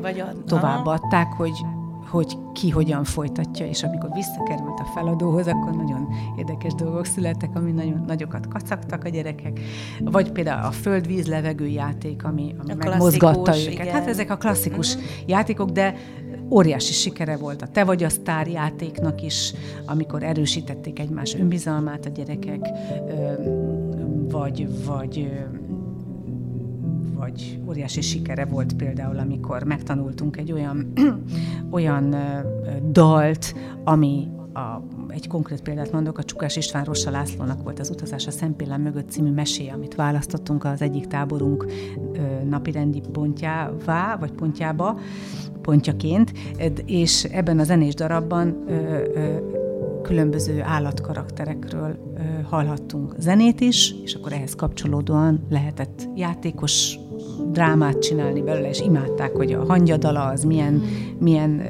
[0.47, 1.65] továbbadták, hogy
[2.11, 7.71] hogy ki hogyan folytatja, és amikor visszakerült a feladóhoz, akkor nagyon érdekes dolgok születtek, ami
[7.71, 9.61] nagyon nagyokat kacagtak a gyerekek.
[10.01, 13.73] Vagy például a föld-víz levegő játék, ami, ami megmozgatta őket.
[13.73, 13.95] Igen.
[13.95, 15.11] Hát ezek a klasszikus uh-huh.
[15.27, 15.95] játékok, de
[16.51, 19.53] óriási sikere volt a Te vagy a sztár játéknak is,
[19.87, 22.69] amikor erősítették egymás önbizalmát a gyerekek,
[24.29, 25.31] vagy, vagy
[27.17, 30.93] vagy óriási sikere volt például, amikor megtanultunk egy olyan,
[31.71, 32.15] olyan
[32.93, 33.55] dalt,
[33.85, 38.31] ami a, egy konkrét példát mondok, a Csukás István Rossa Lászlónak volt az Utazás a
[38.31, 41.67] Szempillán mögött című mesé, amit választottunk az egyik táborunk
[42.49, 44.99] napirendi pontjává, vagy pontjába,
[45.61, 46.33] pontjaként,
[46.85, 48.73] és ebben a zenés darabban ö,
[49.15, 49.37] ö,
[50.03, 56.99] különböző állatkarakterekről ö, hallhattunk zenét is, és akkor ehhez kapcsolódóan lehetett játékos
[57.57, 60.83] drámát csinálni belőle, és imádták, hogy a hangyadala az milyen,
[61.19, 61.63] milyen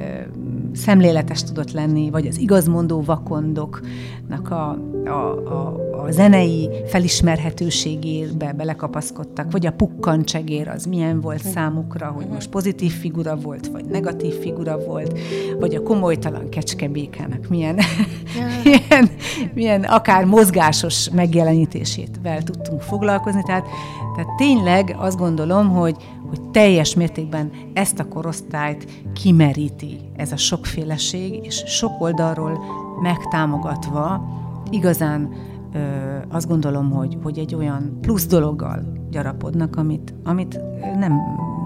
[0.72, 9.66] szemléletes tudott lenni, vagy az igazmondó vakondoknak a, a, a, a zenei felismerhetőségébe belekapaszkodtak, vagy
[9.66, 15.18] a pukkancsegér az milyen volt számukra, hogy most pozitív figura volt, vagy negatív figura volt,
[15.58, 17.78] vagy a komolytalan kecskebékának milyen,
[18.64, 19.10] milyen,
[19.54, 23.42] milyen akár mozgásos megjelenítésével tudtunk foglalkozni.
[23.42, 23.66] Tehát,
[24.16, 25.96] tehát tényleg azt gondolom, hogy,
[26.28, 32.58] hogy teljes mértékben ezt a korosztályt kimeríti ez a sokféleség, és sok oldalról
[33.02, 34.34] megtámogatva
[34.70, 35.32] igazán
[35.72, 35.78] ö,
[36.28, 40.60] azt gondolom, hogy, hogy egy olyan plusz dologgal gyarapodnak, amit, amit
[40.98, 41.12] nem,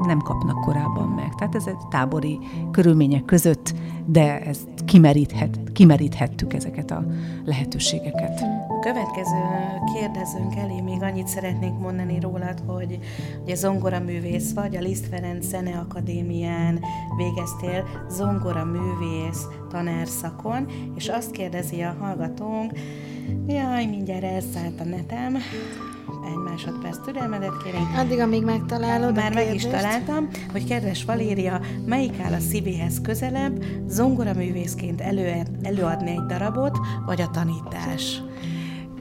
[0.06, 1.34] nem kapnak korábban meg.
[1.34, 2.38] Tehát ez egy tábori
[2.70, 3.74] körülmények között,
[4.06, 7.04] de ezt kimeríthet, kimeríthettük ezeket a
[7.44, 8.59] lehetőségeket.
[8.80, 9.42] Következő
[9.94, 12.98] kérdezőnk elé még annyit szeretnék mondani rólad, hogy
[13.42, 16.80] ugye zongora művész vagy, a Liszt Ferenc Zene Akadémián
[17.16, 22.72] végeztél zongora művész tanárszakon, és azt kérdezi a hallgatónk,
[23.46, 25.36] jaj, mindjárt elszállt a netem,
[26.24, 27.96] egy másodperc türelmedet kérünk.
[27.96, 33.64] Addig, amíg megtalálod Már meg is találtam, hogy kedves Valéria, melyik áll a szívéhez közelebb,
[33.86, 38.22] zongoraművészként elő, előadni egy darabot, vagy a tanítás?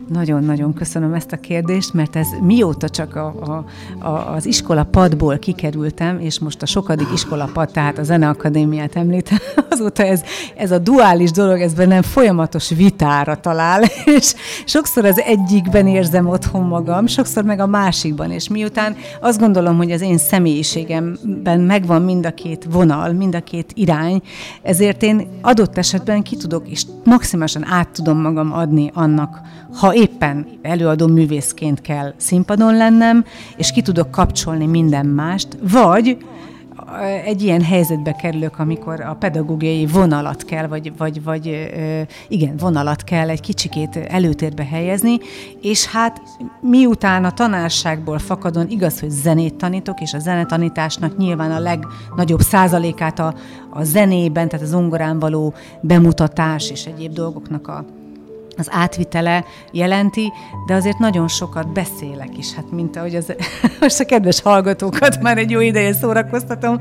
[0.10, 3.66] Nagyon-nagyon köszönöm ezt a kérdést, mert ez mióta csak a, a,
[4.08, 9.38] a, az iskola padból kikerültem, és most a sokadik iskola pad, tehát a Zeneakadémiát említem,
[9.70, 10.22] azóta ez,
[10.56, 13.84] ez a duális dolog, ez bennem folyamatos vitára talál,
[14.18, 14.34] és
[14.66, 19.92] sokszor az egyikben érzem otthon magam, sokszor meg a másikban, és miután azt gondolom, hogy
[19.92, 24.22] az én személyiségemben megvan mind a két vonal, mind a két irány,
[24.62, 29.42] ezért én adott esetben ki tudok, és maximálisan át tudom magam adni annak,
[29.74, 33.26] ha éppen előadó művészként kell színpadon lennem,
[33.58, 36.18] és ki tudok kapcsolni minden mást, vagy
[37.26, 41.72] egy ilyen helyzetbe kerülök, amikor a pedagógiai vonalat kell, vagy, vagy, vagy
[42.28, 45.18] igen, vonalat kell egy kicsikét előtérbe helyezni,
[45.62, 46.22] és hát
[46.62, 53.20] miután a tanárságból fakadon igaz, hogy zenét tanítok, és a zenetanításnak nyilván a legnagyobb százalékát
[53.20, 53.34] a,
[53.70, 57.86] a zenében, tehát az zongorán való bemutatás és egyéb dolgoknak a
[58.60, 60.32] az átvitele jelenti,
[60.66, 63.34] de azért nagyon sokat beszélek is, hát mint ahogy az,
[63.82, 66.78] most a kedves hallgatókat már egy jó ideje szórakoztatom,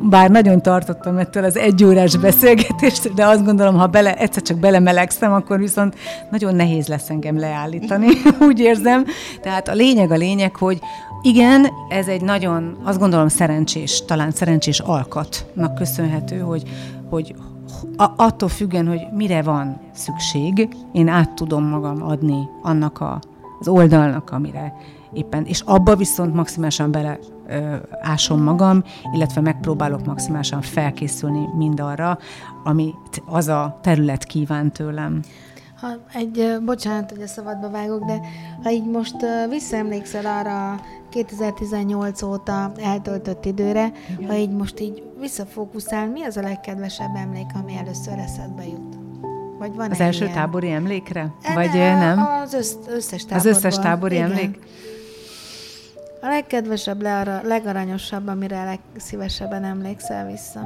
[0.00, 5.32] bár nagyon tartottam ettől az egyórás beszélgetést, de azt gondolom, ha bele, egyszer csak belemelegszem,
[5.32, 5.94] akkor viszont
[6.30, 8.06] nagyon nehéz lesz engem leállítani,
[8.48, 9.04] úgy érzem.
[9.40, 10.78] Tehát a lényeg a lényeg, hogy
[11.22, 16.62] igen, ez egy nagyon, azt gondolom szerencsés, talán szerencsés alkatnak köszönhető, hogy,
[17.10, 17.34] hogy
[17.96, 23.20] a, attól függően, hogy mire van szükség, én át tudom magam adni annak a,
[23.60, 24.74] az oldalnak, amire
[25.12, 27.18] éppen, és abba viszont maximálisan bele
[27.48, 32.18] ö, ásom magam, illetve megpróbálok maximálisan felkészülni mindarra,
[32.64, 35.20] amit az a terület kíván tőlem.
[35.82, 38.20] Ha egy, bocsánat, hogy a szabadba vágok, de
[38.62, 39.16] ha így most
[39.48, 40.80] visszaemlékszel arra
[41.10, 44.28] 2018 óta eltöltött időre, Igen.
[44.28, 48.96] ha így most így visszafókuszál, mi az a legkedvesebb emlék, ami először eszedbe jut?
[49.58, 50.34] Vagy van az első ilyen?
[50.36, 51.34] tábori emlékre?
[51.42, 52.18] E, Vagy nem?
[52.18, 53.52] Az össz, összes táborban.
[53.52, 54.30] Az összes tábori Igen.
[54.30, 54.58] emlék?
[56.20, 60.60] A legkedvesebb, le, legaranyosabb, amire legszívesebben emlékszel vissza.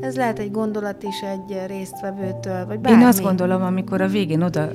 [0.00, 3.00] Ez lehet egy gondolat is egy résztvevőtől, vagy bármi.
[3.00, 4.68] Én azt gondolom, amikor a végén oda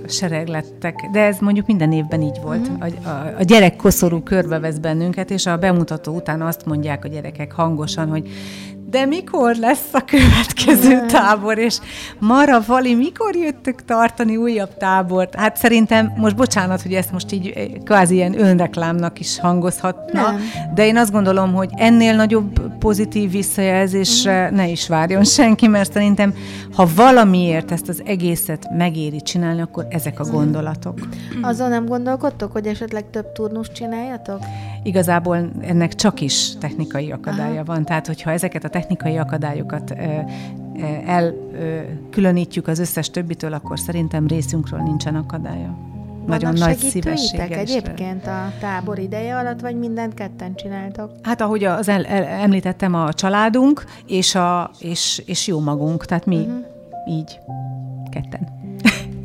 [0.47, 2.67] lettek, de ez mondjuk minden évben így volt.
[2.67, 2.91] Uh-huh.
[3.03, 7.51] A, a, a gyerek koszorú körbevesz bennünket, és a bemutató után azt mondják a gyerekek
[7.51, 8.29] hangosan, hogy
[8.89, 11.79] de mikor lesz a következő tábor, és
[12.19, 15.35] Mara, Vali, mikor jöttök tartani újabb tábort?
[15.35, 20.41] Hát szerintem, most bocsánat, hogy ezt most így eh, kvázi ilyen önreklámnak is hangozhatna, Nem.
[20.73, 24.55] de én azt gondolom, hogy ennél nagyobb pozitív visszajelzésre mm.
[24.55, 26.33] ne is várjon senki, mert szerintem,
[26.75, 30.33] ha valamiért ezt az egészet megéri csinálni, akkor ezek a mhm.
[30.33, 30.99] gondolatok.
[31.41, 34.39] Azon nem gondolkodtok, hogy esetleg több turnust csináljatok?
[34.83, 39.95] Igazából ennek csak is technikai akadálya van, tehát hogyha ezeket a technikai akadályokat
[41.05, 45.77] elkülönítjük az összes többitől, akkor szerintem részünkről nincsen akadálya.
[46.25, 47.59] Nagyon nagy szívességgel.
[47.59, 51.11] egyébként a tábor ideje alatt, vagy mindent ketten csináltok?
[51.21, 56.25] Hát ahogy az el, el, említettem, a családunk és, a, és, és jó magunk, tehát
[56.25, 56.65] mi uh-huh.
[57.09, 57.39] így
[58.09, 58.56] ketten.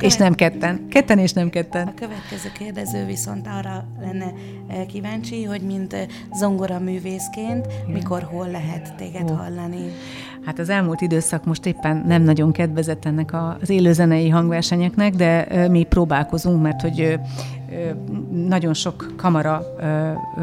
[0.03, 0.87] És nem ketten.
[0.89, 1.87] Ketten és nem ketten.
[1.87, 4.33] A következő kérdező viszont arra lenne
[4.67, 9.37] eh, kíváncsi, hogy mint eh, zongora művészként, mikor, hol lehet téged oh.
[9.37, 9.91] hallani?
[10.45, 15.69] Hát az elmúlt időszak most éppen nem nagyon kedvezett ennek az élőzenei hangversenyeknek, de eh,
[15.69, 17.19] mi próbálkozunk, mert hogy
[18.31, 19.61] nagyon sok kamara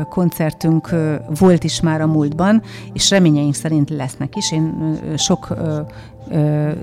[0.08, 0.94] koncertünk
[1.38, 4.52] volt is már a múltban, és reményeink szerint lesznek is.
[4.52, 5.54] Én sok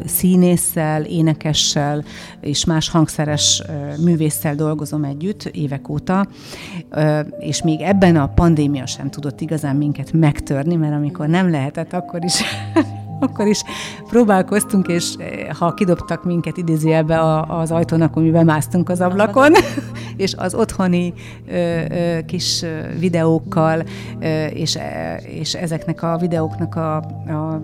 [0.05, 2.03] színésszel, énekessel
[2.41, 3.63] és más hangszeres
[4.03, 6.27] művésszel dolgozom együtt évek óta,
[7.39, 12.23] és még ebben a pandémia sem tudott igazán minket megtörni, mert amikor nem lehetett, akkor
[12.23, 12.41] is
[13.19, 13.63] akkor is
[14.07, 15.15] próbálkoztunk, és
[15.59, 19.51] ha kidobtak minket idézőjelbe az ajtón, akkor mi bemásztunk az ablakon,
[20.17, 21.13] és az otthoni
[22.25, 22.65] kis
[22.99, 23.83] videókkal,
[24.53, 24.77] és,
[25.21, 26.95] és ezeknek a videóknak a,
[27.27, 27.61] a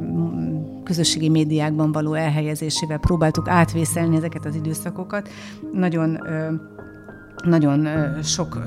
[0.84, 5.29] közösségi médiákban való elhelyezésével próbáltuk átvészelni ezeket az időszakokat.
[5.73, 6.19] Nagyon
[7.44, 7.88] nagyon
[8.24, 8.64] sok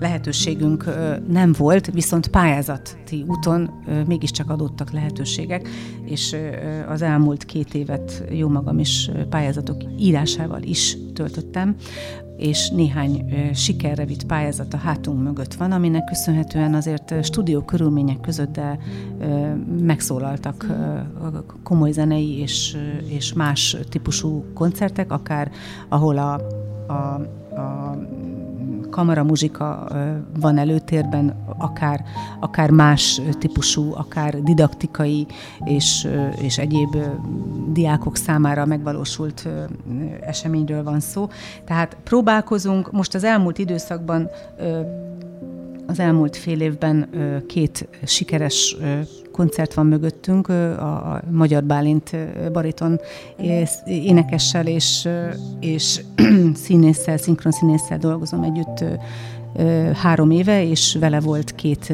[0.00, 0.84] lehetőségünk
[1.28, 3.70] nem volt, viszont pályázati úton
[4.06, 5.68] mégiscsak adottak lehetőségek,
[6.04, 6.36] és
[6.88, 11.76] az elmúlt két évet jó magam is pályázatok írásával is töltöttem,
[12.36, 18.52] és néhány sikerre vitt pályázat a hátunk mögött van, aminek köszönhetően azért stúdió körülmények között,
[18.52, 18.78] de
[19.80, 20.66] megszólaltak
[21.62, 25.50] komoly zenei és, és más típusú koncertek, akár
[25.88, 26.34] ahol a,
[26.92, 27.20] a
[27.56, 27.98] a
[28.90, 29.88] kamaramuzsika
[30.40, 32.04] van előtérben, akár,
[32.40, 35.26] akár más típusú, akár didaktikai
[35.64, 36.08] és,
[36.40, 36.96] és egyéb
[37.72, 39.48] diákok számára megvalósult
[40.20, 41.28] eseményről van szó.
[41.64, 44.30] Tehát próbálkozunk, most az elmúlt időszakban
[45.86, 47.08] az elmúlt fél évben
[47.46, 48.76] két sikeres
[49.36, 52.16] koncert van mögöttünk, a Magyar Bálint
[52.52, 53.00] bariton
[53.84, 55.08] énekessel és,
[55.60, 56.00] és
[56.64, 57.16] színésszel,
[57.50, 58.84] színésszel dolgozom együtt
[59.94, 61.92] három éve, és vele volt két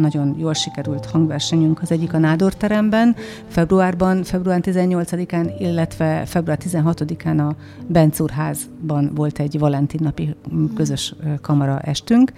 [0.00, 1.82] nagyon jól sikerült hangversenyünk.
[1.82, 3.16] Az egyik a Nádor teremben,
[3.48, 7.54] februárban, február 18-án, illetve február 16-án a
[7.86, 10.34] Bencúrházban volt egy Valentin napi
[10.74, 12.32] közös kamara estünk.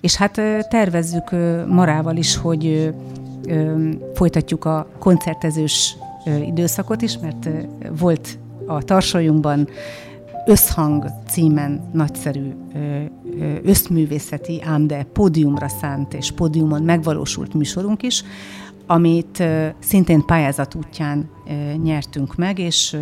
[0.00, 1.30] És hát tervezzük
[1.68, 2.94] Marával is, hogy
[4.14, 5.96] folytatjuk a koncertezős
[6.46, 7.48] időszakot is, mert
[7.98, 9.68] volt a tarsolyunkban
[10.46, 12.52] Összhang címen nagyszerű
[13.62, 18.24] összművészeti, ám de pódiumra szánt és pódiumon megvalósult műsorunk is,
[18.86, 19.42] amit
[19.78, 21.30] szintén pályázat útján
[21.82, 22.96] nyertünk meg, és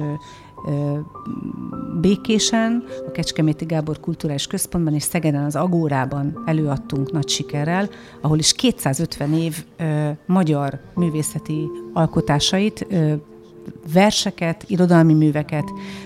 [2.00, 7.88] Békésen, a Kecskeméti Gábor Kulturális Központban és Szegeden az Agórában előadtunk nagy sikerrel,
[8.20, 13.12] ahol is 250 év ö, magyar művészeti alkotásait, ö,
[13.92, 15.64] verseket, irodalmi műveket,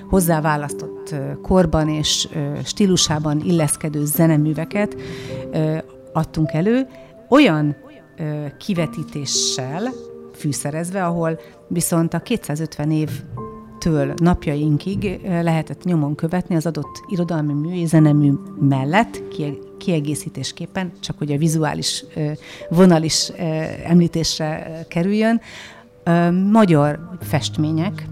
[0.09, 2.29] hozzáválasztott korban és
[2.65, 4.97] stílusában illeszkedő zeneműveket
[6.13, 6.87] adtunk elő,
[7.29, 7.77] olyan
[8.59, 9.93] kivetítéssel
[10.35, 13.11] fűszerezve, ahol viszont a 250 év
[13.83, 19.23] től napjainkig lehetett nyomon követni az adott irodalmi mű és zenemű mellett,
[19.79, 22.05] kiegészítésképpen, csak hogy a vizuális
[22.71, 23.29] vonal is
[23.85, 25.41] említésre kerüljön,
[26.51, 28.07] magyar festmények,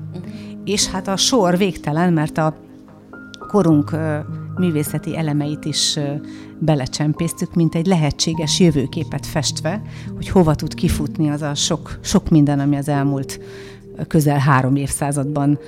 [0.65, 2.57] és hát a sor végtelen, mert a
[3.49, 3.97] korunk
[4.57, 5.99] művészeti elemeit is
[6.59, 9.83] belecsempésztük, mint egy lehetséges jövőképet festve,
[10.17, 13.41] hogy hova tud kifutni az a sok, sok minden, ami az elmúlt
[14.07, 15.59] közel három évszázadban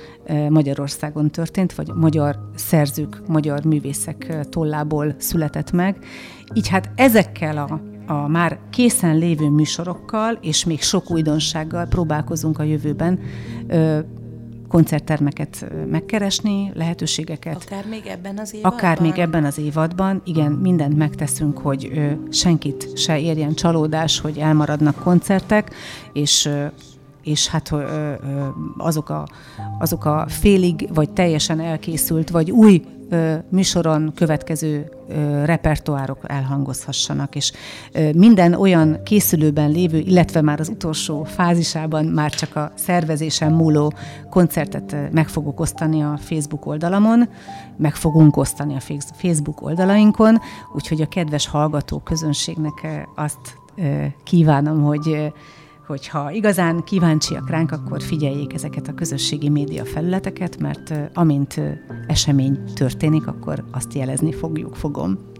[0.49, 5.97] Magyarországon történt, vagy magyar szerzők, magyar művészek tollából született meg.
[6.53, 12.63] Így hát ezekkel a a már készen lévő műsorokkal, és még sok újdonsággal próbálkozunk a
[12.63, 13.19] jövőben
[14.73, 17.55] koncerttermeket megkeresni, lehetőségeket.
[17.55, 18.71] Akár még ebben az évadban?
[18.71, 24.37] Akár még ebben az évadban, igen, mindent megteszünk, hogy ö, senkit se érjen csalódás, hogy
[24.37, 25.71] elmaradnak koncertek,
[26.13, 26.65] és ö,
[27.23, 28.13] és hát ö, ö,
[28.77, 29.27] azok, a,
[29.79, 37.51] azok a félig vagy teljesen elkészült, vagy új ö, műsoron következő ö, repertoárok elhangozhassanak, és
[37.91, 43.93] ö, minden olyan készülőben lévő, illetve már az utolsó fázisában már csak a szervezésen múló
[44.29, 47.29] koncertet meg fogok osztani a Facebook oldalamon,
[47.77, 50.39] meg fogunk osztani a Facebook oldalainkon,
[50.73, 53.57] úgyhogy a kedves hallgató közönségnek azt
[54.23, 55.33] kívánom, hogy
[55.87, 61.61] hogyha igazán kíváncsiak ránk, akkor figyeljék ezeket a közösségi média felületeket, mert amint
[62.07, 65.31] esemény történik, akkor azt jelezni fogjuk, fogom.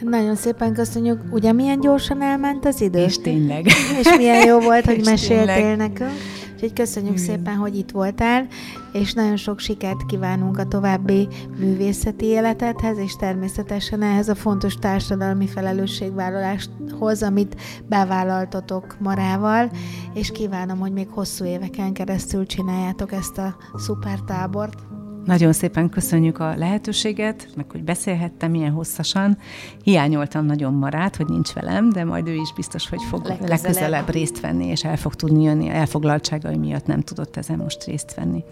[0.00, 1.20] Nagyon szépen köszönjük.
[1.30, 2.98] Ugye milyen gyorsan elment az idő?
[2.98, 3.66] És tényleg.
[4.00, 6.10] És milyen jó volt, hogy meséltél nekünk.
[6.54, 7.24] Úgyhogy köszönjük mm.
[7.24, 8.46] szépen, hogy itt voltál,
[8.92, 11.28] és nagyon sok sikert kívánunk a további
[11.58, 17.56] művészeti életedhez, és természetesen ehhez a fontos társadalmi felelősségvállaláshoz, amit
[17.88, 19.70] bevállaltatok Marával,
[20.14, 24.87] és kívánom, hogy még hosszú éveken keresztül csináljátok ezt a szuper tábort.
[25.28, 29.38] Nagyon szépen köszönjük a lehetőséget, meg hogy beszélhettem ilyen hosszasan.
[29.82, 34.10] Hiányoltam nagyon Marát, hogy nincs velem, de majd ő is biztos, hogy fog legközelebb, legközelebb
[34.10, 35.68] részt venni, és el fog tudni jönni.
[35.68, 38.44] Elfoglaltságai miatt nem tudott ezen most részt venni.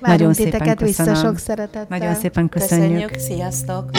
[0.00, 1.12] Várunk nagyon szépen köszönöm.
[1.12, 1.98] vissza sok szeretettel.
[1.98, 3.10] Nagyon szépen köszönjük.
[3.10, 3.90] Köszönjük, sziasztok!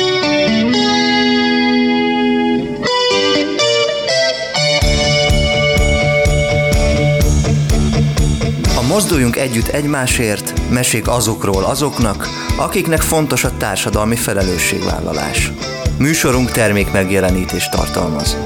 [8.90, 12.28] Mozduljunk együtt egymásért, mesék azokról azoknak,
[12.58, 15.52] akiknek fontos a társadalmi felelősségvállalás.
[15.98, 18.38] Műsorunk termék megjelenítést tartalmaz.